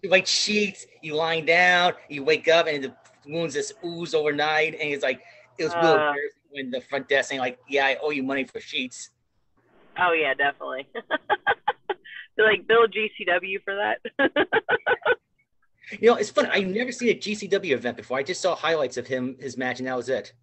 like 0.04 0.28
sheets, 0.28 0.86
you 1.02 1.15
lying 1.15 1.46
down, 1.46 1.94
you 2.10 2.24
wake 2.24 2.48
up, 2.48 2.68
and 2.68 2.84
the 2.84 2.94
wounds 3.30 3.54
just 3.54 3.74
ooze 3.86 4.13
overnight, 4.13 4.74
and 4.74 4.94
it's 4.94 5.04
like 5.04 5.22
it 5.58 5.63
was 5.65 5.74
real 5.76 5.94
uh, 5.94 6.13
when 6.52 6.72
the 6.72 6.82
front 6.82 7.08
desk 7.08 7.30
saying 7.30 7.39
like, 7.42 7.60
"Yeah, 7.68 7.86
I 7.86 7.98
owe 8.02 8.10
you 8.10 8.24
money 8.24 8.44
for 8.44 8.60
sheets." 8.60 9.12
Oh 9.98 10.13
yeah, 10.13 10.34
definitely. 10.34 10.88
They're 12.36 12.48
like 12.48 12.68
bill 12.68 12.88
GCW 12.88 13.63
for 13.63 13.76
that. 13.76 14.32
you 16.00 16.10
know, 16.10 16.15
it's 16.15 16.30
fun. 16.30 16.48
I've 16.48 16.68
never 16.68 16.92
seen 16.92 17.10
a 17.10 17.15
GCW 17.15 17.72
event 17.72 17.98
before. 17.98 18.18
I 18.18 18.24
just 18.24 18.42
saw 18.42 18.56
highlights 18.56 18.98
of 18.98 19.08
him, 19.08 19.36
his 19.39 19.58
match, 19.58 19.80
and 19.80 19.88
that 19.88 19.98
was 19.98 20.10
it. 20.10 20.34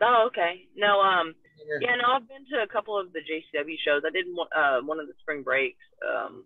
Oh, 0.00 0.24
okay. 0.28 0.66
No, 0.76 1.00
um, 1.00 1.34
yeah, 1.80 1.96
no, 1.96 2.14
I've 2.14 2.28
been 2.28 2.46
to 2.52 2.62
a 2.62 2.68
couple 2.68 2.98
of 2.98 3.12
the 3.12 3.18
GCW 3.20 3.76
shows. 3.84 4.02
I 4.06 4.10
did 4.10 4.26
one, 4.32 4.46
uh, 4.56 4.80
one 4.80 5.00
of 5.00 5.06
the 5.06 5.14
spring 5.20 5.42
breaks 5.42 5.78
um, 6.06 6.44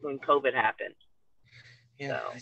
when 0.00 0.18
COVID 0.20 0.54
happened. 0.54 0.94
Yeah. 1.98 2.20
So, 2.36 2.38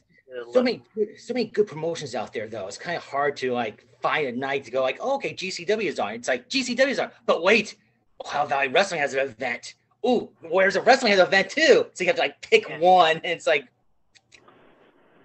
so 0.53 0.62
many, 0.62 0.83
so 1.18 1.35
many 1.35 1.47
good 1.47 1.66
promotions 1.66 2.14
out 2.14 2.33
there, 2.33 2.49
though. 2.49 2.66
It's 2.66 2.79
kind 2.79 2.97
of 2.97 3.03
hard 3.03 3.37
to 3.38 3.53
like 3.53 3.87
find 4.01 4.27
a 4.27 4.33
night 4.33 4.64
to 4.64 4.71
go 4.71 4.83
like, 4.83 4.99
oh, 5.01 5.16
okay, 5.16 5.35
GCW 5.35 5.85
is 5.85 5.99
on. 5.99 6.14
It's 6.14 6.29
like 6.29 6.49
GCW 6.49 6.88
is 6.88 6.99
on, 6.99 7.11
but 7.27 7.42
wait, 7.42 7.77
Ohio 8.25 8.47
Valley 8.47 8.68
Wrestling 8.68 9.01
has 9.01 9.14
an 9.14 9.21
event. 9.21 9.75
Ooh, 10.07 10.31
where's 10.40 10.77
a 10.77 10.83
wrestling 10.83 11.11
has 11.11 11.21
an 11.21 11.27
event 11.27 11.51
too? 11.51 11.87
So 11.92 12.05
you 12.05 12.07
have 12.07 12.16
to 12.16 12.23
like 12.23 12.40
pick 12.40 12.68
yeah. 12.68 12.79
one, 12.79 13.16
and 13.16 13.27
it's 13.27 13.47
like, 13.47 13.68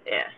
yeah, 0.06 0.28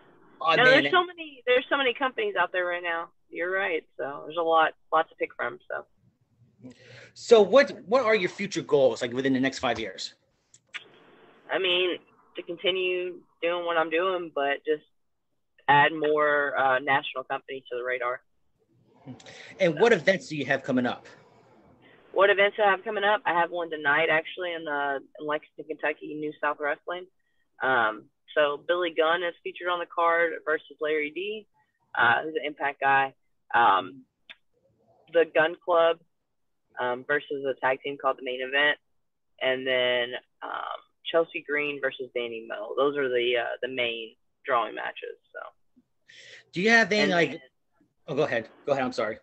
Oh, 0.40 0.54
no, 0.54 0.64
there's 0.64 0.90
so 0.90 1.04
many 1.04 1.42
there's 1.46 1.64
so 1.68 1.76
many 1.76 1.92
companies 1.92 2.34
out 2.40 2.52
there 2.52 2.64
right 2.66 2.82
now. 2.82 3.08
You're 3.30 3.52
right. 3.52 3.84
So 3.96 4.22
there's 4.24 4.38
a 4.38 4.42
lot 4.42 4.72
lot 4.92 5.08
to 5.08 5.14
pick 5.16 5.34
from. 5.34 5.58
So. 5.68 6.72
So 7.14 7.42
what 7.42 7.72
what 7.86 8.04
are 8.04 8.14
your 8.14 8.30
future 8.30 8.62
goals 8.62 9.02
like 9.02 9.12
within 9.12 9.32
the 9.32 9.40
next 9.40 9.58
five 9.58 9.78
years? 9.78 10.14
I 11.52 11.58
mean, 11.58 11.98
to 12.36 12.42
continue 12.42 13.18
doing 13.42 13.64
what 13.64 13.76
I'm 13.76 13.90
doing, 13.90 14.30
but 14.34 14.64
just 14.66 14.84
add 15.68 15.92
more 15.92 16.58
uh, 16.58 16.78
national 16.78 17.24
companies 17.24 17.62
to 17.70 17.76
the 17.78 17.84
radar. 17.84 18.20
And 19.58 19.78
what 19.78 19.92
events 19.92 20.28
do 20.28 20.36
you 20.36 20.44
have 20.46 20.62
coming 20.62 20.86
up? 20.86 21.06
What 22.12 22.28
events 22.28 22.56
I 22.62 22.70
have 22.70 22.84
coming 22.84 23.04
up? 23.04 23.22
I 23.24 23.32
have 23.38 23.50
one 23.50 23.70
tonight 23.70 24.08
actually 24.10 24.52
in, 24.52 24.64
the, 24.64 24.98
in 25.20 25.26
Lexington, 25.26 25.64
Kentucky, 25.66 26.14
New 26.14 26.32
South 26.40 26.56
Wrestling. 26.60 27.06
Um, 27.62 28.04
so 28.36 28.60
Billy 28.66 28.92
Gunn 28.96 29.22
is 29.22 29.34
featured 29.42 29.68
on 29.68 29.78
the 29.78 29.86
card 29.86 30.32
versus 30.44 30.76
Larry 30.80 31.12
D, 31.14 31.46
uh, 31.96 32.22
who's 32.22 32.34
an 32.34 32.46
Impact 32.46 32.80
guy. 32.80 33.14
Um, 33.54 34.02
the 35.12 35.24
Gunn 35.34 35.56
Club 35.64 35.98
um, 36.80 37.04
versus 37.06 37.44
a 37.48 37.58
tag 37.60 37.80
team 37.82 37.96
called 38.00 38.18
the 38.18 38.24
Main 38.24 38.40
Event, 38.42 38.78
and 39.40 39.66
then 39.66 40.18
um, 40.42 40.78
Chelsea 41.10 41.44
Green 41.46 41.80
versus 41.80 42.10
Danny 42.14 42.46
Moe. 42.48 42.74
Those 42.76 42.96
are 42.96 43.08
the 43.08 43.34
uh, 43.38 43.56
the 43.62 43.68
main 43.68 44.14
drawing 44.46 44.74
matches. 44.74 45.18
So. 45.32 45.40
Do 46.52 46.60
you 46.60 46.70
have 46.70 46.90
any 46.92 47.02
and 47.02 47.10
like? 47.10 47.40
Oh, 48.08 48.14
go 48.14 48.22
ahead. 48.22 48.48
Go 48.66 48.72
ahead. 48.72 48.84
I'm 48.84 48.92
sorry. 48.92 49.18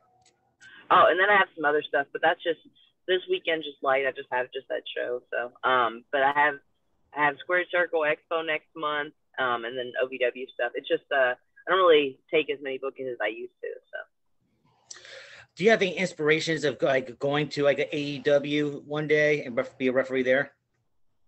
Oh, 0.89 1.05
and 1.09 1.19
then 1.19 1.29
I 1.29 1.37
have 1.37 1.49
some 1.55 1.65
other 1.65 1.83
stuff, 1.87 2.07
but 2.13 2.21
that's 2.21 2.41
just 2.43 2.59
this 3.07 3.21
weekend. 3.29 3.63
Just 3.63 3.83
light. 3.83 4.05
I 4.07 4.11
just 4.11 4.29
have 4.31 4.47
just 4.53 4.67
that 4.69 4.83
show. 4.95 5.21
So, 5.31 5.69
um, 5.69 6.03
but 6.11 6.21
I 6.21 6.31
have 6.33 6.55
I 7.15 7.25
have 7.25 7.35
Square 7.39 7.65
Circle 7.71 8.01
Expo 8.01 8.45
next 8.45 8.67
month, 8.75 9.13
um, 9.39 9.65
and 9.65 9.77
then 9.77 9.91
OVW 10.03 10.45
stuff. 10.53 10.71
It's 10.75 10.87
just 10.87 11.03
uh, 11.11 11.33
I 11.33 11.67
don't 11.67 11.79
really 11.79 12.19
take 12.31 12.49
as 12.49 12.59
many 12.61 12.77
bookings 12.77 13.09
as 13.11 13.17
I 13.21 13.27
used 13.27 13.53
to. 13.61 13.69
So. 13.91 14.99
Do 15.55 15.63
you 15.63 15.71
have 15.71 15.81
any 15.81 15.97
inspirations 15.97 16.63
of 16.63 16.81
like 16.81 17.17
going 17.17 17.49
to 17.49 17.63
like 17.63 17.79
an 17.79 17.87
AEW 17.91 18.83
one 18.83 19.07
day 19.07 19.43
and 19.43 19.59
be 19.77 19.87
a 19.87 19.91
referee 19.91 20.23
there? 20.23 20.51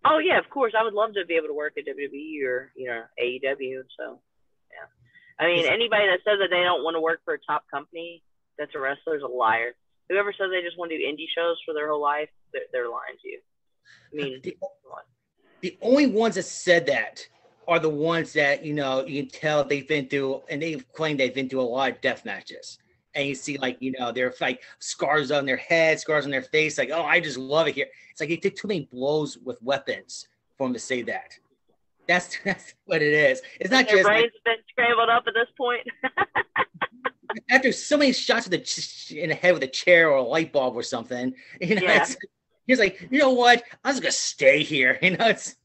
Oh 0.05 0.19
yeah, 0.19 0.39
of 0.39 0.49
course. 0.49 0.73
I 0.77 0.83
would 0.83 0.93
love 0.93 1.13
to 1.13 1.25
be 1.25 1.35
able 1.35 1.47
to 1.47 1.53
work 1.53 1.73
at 1.77 1.85
WWE 1.85 2.45
or 2.45 2.71
you 2.75 2.87
know 2.87 3.03
AEW. 3.21 3.83
So 3.97 4.19
yeah, 4.71 4.87
I 5.39 5.47
mean 5.47 5.65
anybody 5.65 6.05
that 6.07 6.19
says 6.23 6.39
that 6.39 6.49
they 6.49 6.63
don't 6.63 6.83
want 6.83 6.95
to 6.95 7.01
work 7.01 7.21
for 7.25 7.33
a 7.33 7.39
top 7.39 7.63
company 7.69 8.23
that's 8.57 8.75
a 8.75 8.79
wrestler 8.79 9.15
is 9.15 9.23
a 9.23 9.27
liar. 9.27 9.71
Whoever 10.09 10.33
says 10.33 10.49
they 10.51 10.61
just 10.61 10.77
want 10.77 10.91
to 10.91 10.97
do 10.97 11.03
indie 11.03 11.27
shows 11.33 11.57
for 11.65 11.73
their 11.73 11.89
whole 11.89 12.01
life, 12.01 12.29
they're, 12.51 12.63
they're 12.73 12.89
lying 12.89 13.17
to 13.21 13.29
you. 13.29 13.39
I 14.11 14.15
mean, 14.15 14.41
the, 14.43 14.57
the 15.61 15.77
only 15.81 16.07
ones 16.07 16.35
that 16.35 16.43
said 16.43 16.87
that 16.87 17.25
are 17.67 17.79
the 17.79 17.89
ones 17.89 18.33
that 18.33 18.65
you 18.65 18.73
know 18.73 19.05
you 19.05 19.23
can 19.23 19.31
tell 19.31 19.63
they've 19.63 19.87
been 19.87 20.07
through, 20.07 20.43
and 20.49 20.61
they've 20.61 20.85
claimed 20.93 21.19
they've 21.19 21.33
been 21.33 21.49
through 21.49 21.61
a 21.61 21.63
lot 21.63 21.91
of 21.91 22.01
death 22.01 22.25
matches 22.25 22.77
and 23.15 23.27
you 23.27 23.35
see 23.35 23.57
like 23.57 23.77
you 23.79 23.93
know 23.97 24.11
they're 24.11 24.33
like 24.39 24.61
scars 24.79 25.31
on 25.31 25.45
their 25.45 25.57
head, 25.57 25.99
scars 25.99 26.25
on 26.25 26.31
their 26.31 26.41
face. 26.41 26.77
Like, 26.77 26.91
oh, 26.91 27.03
I 27.03 27.19
just 27.19 27.37
love 27.37 27.67
it 27.67 27.75
here. 27.75 27.87
It's 28.11 28.19
like 28.19 28.29
they 28.29 28.37
took 28.37 28.55
too 28.55 28.67
many 28.67 28.87
blows 28.91 29.37
with 29.37 29.61
weapons 29.61 30.27
for 30.57 30.67
them 30.67 30.73
to 30.73 30.79
say 30.79 31.01
that. 31.03 31.37
That's 32.07 32.37
that's 32.45 32.73
what 32.85 33.01
it 33.01 33.13
is. 33.13 33.41
It's 33.59 33.71
not 33.71 33.87
Their 33.87 33.97
just 33.97 34.07
brains 34.07 34.31
like, 34.33 34.57
been 34.57 34.63
scrambled 34.69 35.09
up 35.09 35.23
at 35.27 35.33
this 35.33 35.49
point. 35.57 35.87
after 37.49 37.71
so 37.71 37.97
many 37.97 38.11
shots 38.13 38.45
of 38.45 38.51
the 38.51 39.21
in 39.21 39.29
the 39.29 39.35
head 39.35 39.53
with 39.53 39.63
a 39.63 39.67
chair 39.67 40.09
or 40.09 40.17
a 40.17 40.21
light 40.21 40.51
bulb 40.51 40.75
or 40.75 40.83
something, 40.83 41.33
you 41.61 41.75
know, 41.75 41.81
yeah. 41.81 42.05
he's 42.67 42.79
like, 42.79 43.07
you 43.11 43.19
know 43.19 43.31
what? 43.31 43.63
I'm 43.83 43.93
just 43.93 44.01
gonna 44.01 44.11
stay 44.11 44.63
here. 44.63 44.97
You 45.01 45.17
know, 45.17 45.27
it's. 45.27 45.55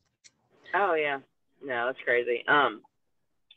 Oh 0.74 0.94
yeah, 0.94 1.18
no, 1.64 1.86
that's 1.86 2.00
crazy. 2.04 2.44
Um, 2.48 2.82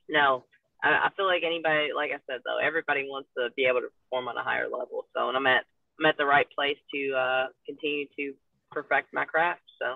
no, 0.09 0.45
I, 0.83 0.89
I 0.89 1.09
feel 1.15 1.25
like 1.25 1.43
anybody, 1.45 1.89
like 1.95 2.11
I 2.11 2.19
said 2.29 2.41
though, 2.45 2.57
everybody 2.61 3.07
wants 3.09 3.29
to 3.37 3.49
be 3.55 3.65
able 3.65 3.81
to 3.81 3.87
perform 4.03 4.27
on 4.27 4.37
a 4.37 4.43
higher 4.43 4.65
level. 4.65 5.07
So, 5.15 5.27
and 5.27 5.37
I'm 5.37 5.47
at 5.47 5.65
I'm 5.99 6.05
at 6.05 6.17
the 6.17 6.25
right 6.25 6.47
place 6.55 6.77
to 6.93 7.13
uh, 7.13 7.45
continue 7.65 8.05
to 8.17 8.33
perfect 8.71 9.13
my 9.13 9.25
craft. 9.25 9.61
So. 9.81 9.95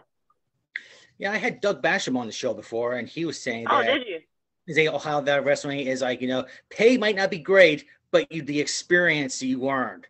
Yeah, 1.20 1.32
I 1.32 1.38
had 1.38 1.62
Doug 1.62 1.84
Basham 1.84 2.18
on 2.18 2.26
the 2.26 2.32
show 2.32 2.54
before, 2.54 2.94
and 2.94 3.08
he 3.08 3.26
was 3.26 3.40
saying 3.40 3.68
oh, 3.70 3.82
that. 3.82 3.90
Oh, 3.90 3.94
did 3.98 4.08
you? 4.08 4.20
Saying 4.74 4.92
how 5.04 5.22
that 5.22 5.44
wrestling 5.44 5.82
is 5.82 6.02
like, 6.02 6.22
you 6.22 6.28
know, 6.28 6.46
pay 6.70 6.98
might 6.98 7.16
not 7.16 7.30
be 7.30 7.40
great, 7.40 7.86
but 8.12 8.32
you 8.32 8.42
the 8.42 8.60
experience 8.60 9.42
you 9.42 9.70
earned 9.70 10.08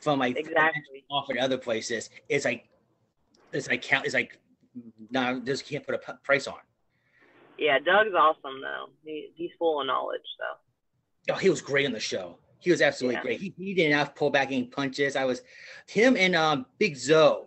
from 0.00 0.18
like 0.18 0.36
exactly 0.36 1.04
offered 1.10 1.38
other 1.38 1.58
places 1.58 2.10
is 2.28 2.44
like, 2.44 2.68
it's 3.52 3.68
like 3.68 3.82
count 3.82 4.06
is 4.06 4.14
like, 4.14 4.38
now 5.10 5.38
just 5.40 5.66
can't 5.66 5.86
put 5.86 5.94
a 5.94 6.14
price 6.22 6.46
on. 6.46 6.56
Yeah, 7.58 7.78
Doug's 7.78 8.14
awesome 8.16 8.60
though. 8.60 8.86
He, 9.04 9.30
he's 9.34 9.50
full 9.58 9.80
of 9.80 9.86
knowledge. 9.86 10.22
So. 10.38 11.34
Oh, 11.34 11.38
he 11.38 11.50
was 11.50 11.60
great 11.60 11.86
on 11.86 11.92
the 11.92 12.00
show. 12.00 12.38
He 12.58 12.70
was 12.70 12.80
absolutely 12.80 13.16
yeah. 13.16 13.22
great. 13.22 13.40
He, 13.40 13.54
he 13.58 13.74
didn't 13.74 13.96
have 13.96 14.08
to 14.08 14.18
pull 14.18 14.30
back 14.30 14.48
any 14.48 14.64
punches. 14.64 15.16
I 15.16 15.24
was 15.24 15.42
him 15.86 16.16
and 16.16 16.34
um, 16.34 16.66
Big 16.78 16.96
Zoe 16.96 17.44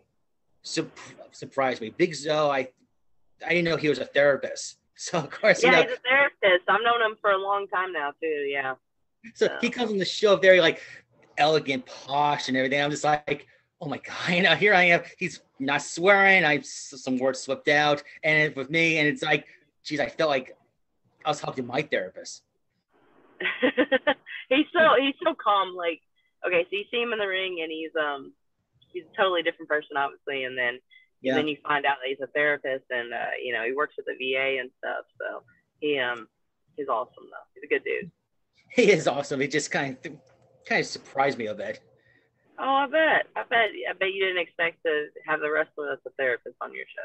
su- 0.61 0.91
surprised 1.31 1.81
me. 1.81 1.89
Big 1.89 2.13
Zoe, 2.13 2.49
I 2.49 2.69
I 3.45 3.49
didn't 3.49 3.65
know 3.65 3.77
he 3.77 3.89
was 3.89 3.99
a 3.99 4.05
therapist. 4.05 4.77
So 4.99 5.19
of 5.19 5.29
course, 5.29 5.61
yeah, 5.61 5.69
you 5.69 5.75
know, 5.75 5.81
he's 5.83 5.91
a 5.91 6.01
therapist. 6.09 6.67
I've 6.67 6.81
known 6.81 6.99
him 7.03 7.17
for 7.21 7.29
a 7.29 7.37
long 7.37 7.67
time 7.67 7.93
now 7.93 8.13
too. 8.19 8.25
Yeah. 8.25 8.73
So, 9.35 9.45
so. 9.45 9.57
he 9.61 9.69
comes 9.69 9.91
on 9.91 9.99
the 9.99 10.05
show 10.05 10.35
very 10.37 10.59
like 10.59 10.81
elegant, 11.37 11.85
posh, 11.85 12.47
and 12.47 12.57
everything. 12.57 12.81
I'm 12.81 12.89
just 12.89 13.03
like, 13.03 13.45
oh 13.79 13.87
my 13.87 13.99
god, 13.99 14.29
you 14.33 14.41
know, 14.41 14.55
here 14.55 14.73
I 14.73 14.85
am. 14.85 15.01
He's 15.19 15.41
not 15.59 15.83
swearing. 15.83 16.43
I 16.43 16.61
some 16.61 17.19
words 17.19 17.39
slipped 17.39 17.67
out, 17.67 18.01
and 18.23 18.55
with 18.55 18.71
me, 18.71 18.97
and 18.97 19.07
it's 19.07 19.21
like 19.21 19.45
geez, 19.87 19.99
I 19.99 20.07
felt 20.07 20.29
like 20.29 20.55
I 21.25 21.29
was 21.29 21.39
talking 21.39 21.63
to 21.63 21.67
my 21.67 21.81
therapist. 21.81 22.43
he's 24.49 24.65
so 24.73 24.81
he's 24.99 25.15
so 25.23 25.33
calm. 25.41 25.75
Like, 25.75 26.01
okay, 26.45 26.63
so 26.63 26.69
you 26.71 26.83
see 26.91 27.01
him 27.01 27.13
in 27.13 27.19
the 27.19 27.27
ring, 27.27 27.59
and 27.63 27.71
he's 27.71 27.91
um 27.99 28.33
he's 28.91 29.03
a 29.11 29.15
totally 29.15 29.41
different 29.41 29.69
person, 29.69 29.95
obviously, 29.97 30.43
and 30.43 30.57
then 30.57 30.79
yeah. 31.21 31.35
then 31.35 31.47
you 31.47 31.57
find 31.63 31.85
out 31.85 31.97
that 32.01 32.09
he's 32.09 32.21
a 32.21 32.27
therapist, 32.27 32.85
and 32.89 33.13
uh, 33.13 33.37
you 33.43 33.53
know 33.53 33.63
he 33.63 33.73
works 33.73 33.95
with 33.97 34.05
the 34.05 34.13
VA 34.13 34.59
and 34.59 34.69
stuff. 34.77 35.05
So 35.19 35.43
he 35.79 35.97
um 35.99 36.27
he's 36.75 36.87
awesome 36.87 37.25
though. 37.31 37.47
He's 37.55 37.63
a 37.63 37.67
good 37.67 37.83
dude. 37.83 38.11
He 38.69 38.91
is 38.91 39.07
awesome. 39.07 39.39
He 39.39 39.47
just 39.47 39.71
kind 39.71 39.97
of 40.03 40.11
kind 40.67 40.81
of 40.81 40.87
surprised 40.87 41.37
me 41.37 41.47
a 41.47 41.55
bit. 41.55 41.79
Oh, 42.59 42.63
I 42.63 42.87
bet. 42.87 43.27
I 43.35 43.43
bet. 43.49 43.69
I 43.89 43.93
bet 43.93 44.13
you 44.13 44.25
didn't 44.25 44.41
expect 44.41 44.83
to 44.83 45.07
have 45.27 45.41
the 45.41 45.51
wrestler 45.51 45.93
as 45.93 45.99
a 46.07 46.09
therapist 46.17 46.55
on 46.61 46.73
your 46.73 46.85
show. 46.85 47.03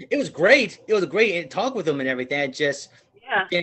So. 0.00 0.06
It 0.10 0.16
was 0.16 0.30
great. 0.30 0.80
It 0.86 0.94
was 0.94 1.02
a 1.02 1.06
great 1.06 1.42
to 1.42 1.48
talk 1.48 1.74
with 1.74 1.86
him 1.86 2.00
and 2.00 2.08
everything. 2.08 2.40
I 2.40 2.46
just 2.46 2.88
yeah. 3.22 3.62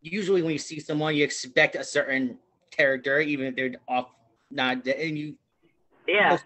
Usually, 0.00 0.42
when 0.42 0.52
you 0.52 0.58
see 0.58 0.78
someone, 0.78 1.16
you 1.16 1.24
expect 1.24 1.74
a 1.74 1.82
certain 1.82 2.38
character, 2.70 3.20
even 3.20 3.46
if 3.46 3.56
they're 3.56 3.72
off. 3.88 4.10
Not 4.50 4.86
and 4.86 5.18
you. 5.18 5.34
Yeah. 6.06 6.38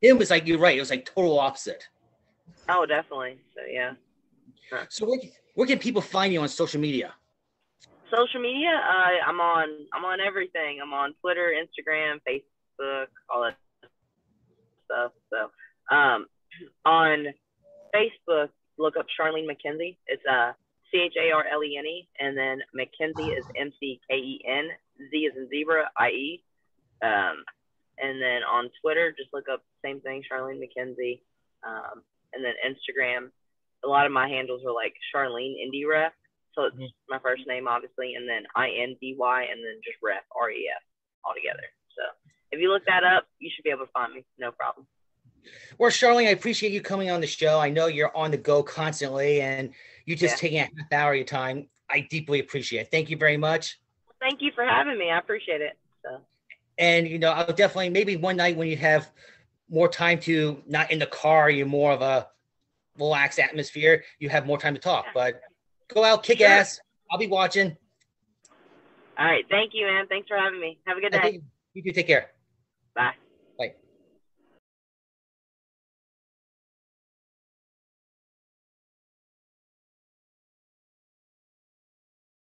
It 0.00 0.16
was 0.16 0.30
like 0.30 0.46
you're 0.46 0.58
right. 0.58 0.76
It 0.76 0.80
was 0.80 0.90
like 0.90 1.04
total 1.06 1.40
opposite. 1.40 1.88
Oh, 2.68 2.86
definitely. 2.86 3.38
So 3.54 3.62
yeah. 3.68 3.94
Huh. 4.70 4.84
So 4.90 5.06
where, 5.06 5.18
where 5.54 5.66
can 5.66 5.78
people 5.78 6.02
find 6.02 6.32
you 6.32 6.40
on 6.40 6.48
social 6.48 6.80
media? 6.80 7.14
Social 8.14 8.40
media, 8.40 8.70
uh, 8.70 9.28
I'm 9.28 9.40
on. 9.40 9.68
I'm 9.92 10.04
on 10.04 10.20
everything. 10.20 10.78
I'm 10.82 10.92
on 10.94 11.14
Twitter, 11.20 11.52
Instagram, 11.52 12.20
Facebook, 12.28 13.06
all 13.28 13.42
that 13.42 13.56
stuff. 14.88 15.12
So 15.28 15.94
um, 15.94 16.26
on 16.84 17.26
Facebook, 17.94 18.48
look 18.78 18.96
up 18.96 19.06
Charlene 19.12 19.46
McKenzie. 19.46 19.96
It's 20.06 20.22
uh, 20.24 20.52
C 20.90 20.98
H 20.98 21.14
A 21.20 21.32
R 21.32 21.44
L 21.52 21.62
E 21.62 21.76
N 21.76 21.86
E, 21.86 22.08
and 22.18 22.36
then 22.36 22.60
McKenzie 22.74 23.36
is 23.36 23.44
M 23.56 23.70
C 23.78 24.00
K 24.08 24.16
E 24.16 24.40
N. 24.48 24.68
Z 25.10 25.16
is 25.16 25.36
in 25.36 25.48
zebra, 25.48 25.90
I 25.96 26.08
E. 26.08 26.42
Um, 27.02 27.44
and 27.98 28.20
then 28.22 28.42
on 28.42 28.70
Twitter, 28.80 29.14
just 29.16 29.32
look 29.32 29.46
up 29.52 29.62
same 29.84 30.00
thing, 30.00 30.22
Charlene 30.24 30.60
McKenzie. 30.60 31.20
Um, 31.66 32.02
and 32.32 32.44
then 32.44 32.54
Instagram, 32.64 33.30
a 33.84 33.88
lot 33.88 34.06
of 34.06 34.12
my 34.12 34.28
handles 34.28 34.62
are 34.66 34.74
like 34.74 34.94
Charlene 35.14 35.60
Indy 35.62 35.84
Ref. 35.84 36.12
So 36.54 36.64
it's 36.64 36.76
mm-hmm. 36.76 36.90
my 37.08 37.18
first 37.20 37.46
name, 37.46 37.68
obviously, 37.68 38.14
and 38.14 38.28
then 38.28 38.42
I 38.56 38.70
N 38.70 38.96
D 39.00 39.14
Y, 39.18 39.42
and 39.50 39.60
then 39.62 39.78
just 39.84 39.98
Ref, 40.02 40.22
R 40.34 40.50
E 40.50 40.70
F, 40.74 40.82
all 41.24 41.34
together. 41.34 41.66
So 41.94 42.02
if 42.50 42.60
you 42.60 42.72
look 42.72 42.84
that 42.86 43.04
up, 43.04 43.24
you 43.38 43.50
should 43.54 43.64
be 43.64 43.70
able 43.70 43.86
to 43.86 43.92
find 43.92 44.12
me. 44.14 44.24
No 44.38 44.50
problem. 44.50 44.86
Well, 45.78 45.90
Charlene, 45.90 46.26
I 46.26 46.30
appreciate 46.30 46.72
you 46.72 46.80
coming 46.80 47.10
on 47.10 47.20
the 47.20 47.26
show. 47.26 47.58
I 47.58 47.70
know 47.70 47.86
you're 47.86 48.14
on 48.16 48.30
the 48.30 48.36
go 48.36 48.62
constantly 48.62 49.40
and 49.40 49.70
you 50.04 50.16
just 50.16 50.34
yeah. 50.34 50.40
taking 50.40 50.58
a 50.58 50.62
half 50.62 50.92
hour 50.92 51.12
of 51.12 51.16
your 51.16 51.24
time. 51.24 51.68
I 51.90 52.00
deeply 52.00 52.40
appreciate 52.40 52.80
it. 52.82 52.90
Thank 52.90 53.10
you 53.10 53.16
very 53.16 53.36
much. 53.36 53.78
thank 54.20 54.42
you 54.42 54.50
for 54.54 54.64
having 54.64 54.98
me. 54.98 55.10
I 55.10 55.18
appreciate 55.18 55.60
it. 55.60 55.78
So. 56.02 56.20
And, 56.76 57.08
you 57.08 57.18
know, 57.18 57.30
I'll 57.30 57.46
definitely, 57.46 57.90
maybe 57.90 58.16
one 58.16 58.36
night 58.36 58.56
when 58.56 58.68
you 58.68 58.76
have 58.76 59.10
more 59.70 59.88
time 59.88 60.18
to, 60.20 60.62
not 60.66 60.90
in 60.90 60.98
the 60.98 61.06
car, 61.06 61.50
you're 61.50 61.66
more 61.66 61.92
of 61.92 62.02
a 62.02 62.28
relaxed 62.98 63.38
atmosphere, 63.38 64.04
you 64.18 64.28
have 64.28 64.46
more 64.46 64.58
time 64.58 64.74
to 64.74 64.80
talk. 64.80 65.06
Yeah. 65.06 65.12
But 65.14 65.40
go 65.88 66.04
out, 66.04 66.22
kick 66.22 66.38
sure. 66.38 66.48
ass. 66.48 66.80
I'll 67.10 67.18
be 67.18 67.26
watching. 67.26 67.76
All 69.18 69.26
right. 69.26 69.44
Thank 69.50 69.72
you, 69.74 69.86
man. 69.86 70.06
Thanks 70.08 70.28
for 70.28 70.36
having 70.36 70.60
me. 70.60 70.78
Have 70.86 70.98
a 70.98 71.00
good 71.00 71.12
day. 71.12 71.40
You 71.74 71.82
too. 71.82 71.92
Take 71.92 72.06
care. 72.06 72.30
Bye. 72.98 73.27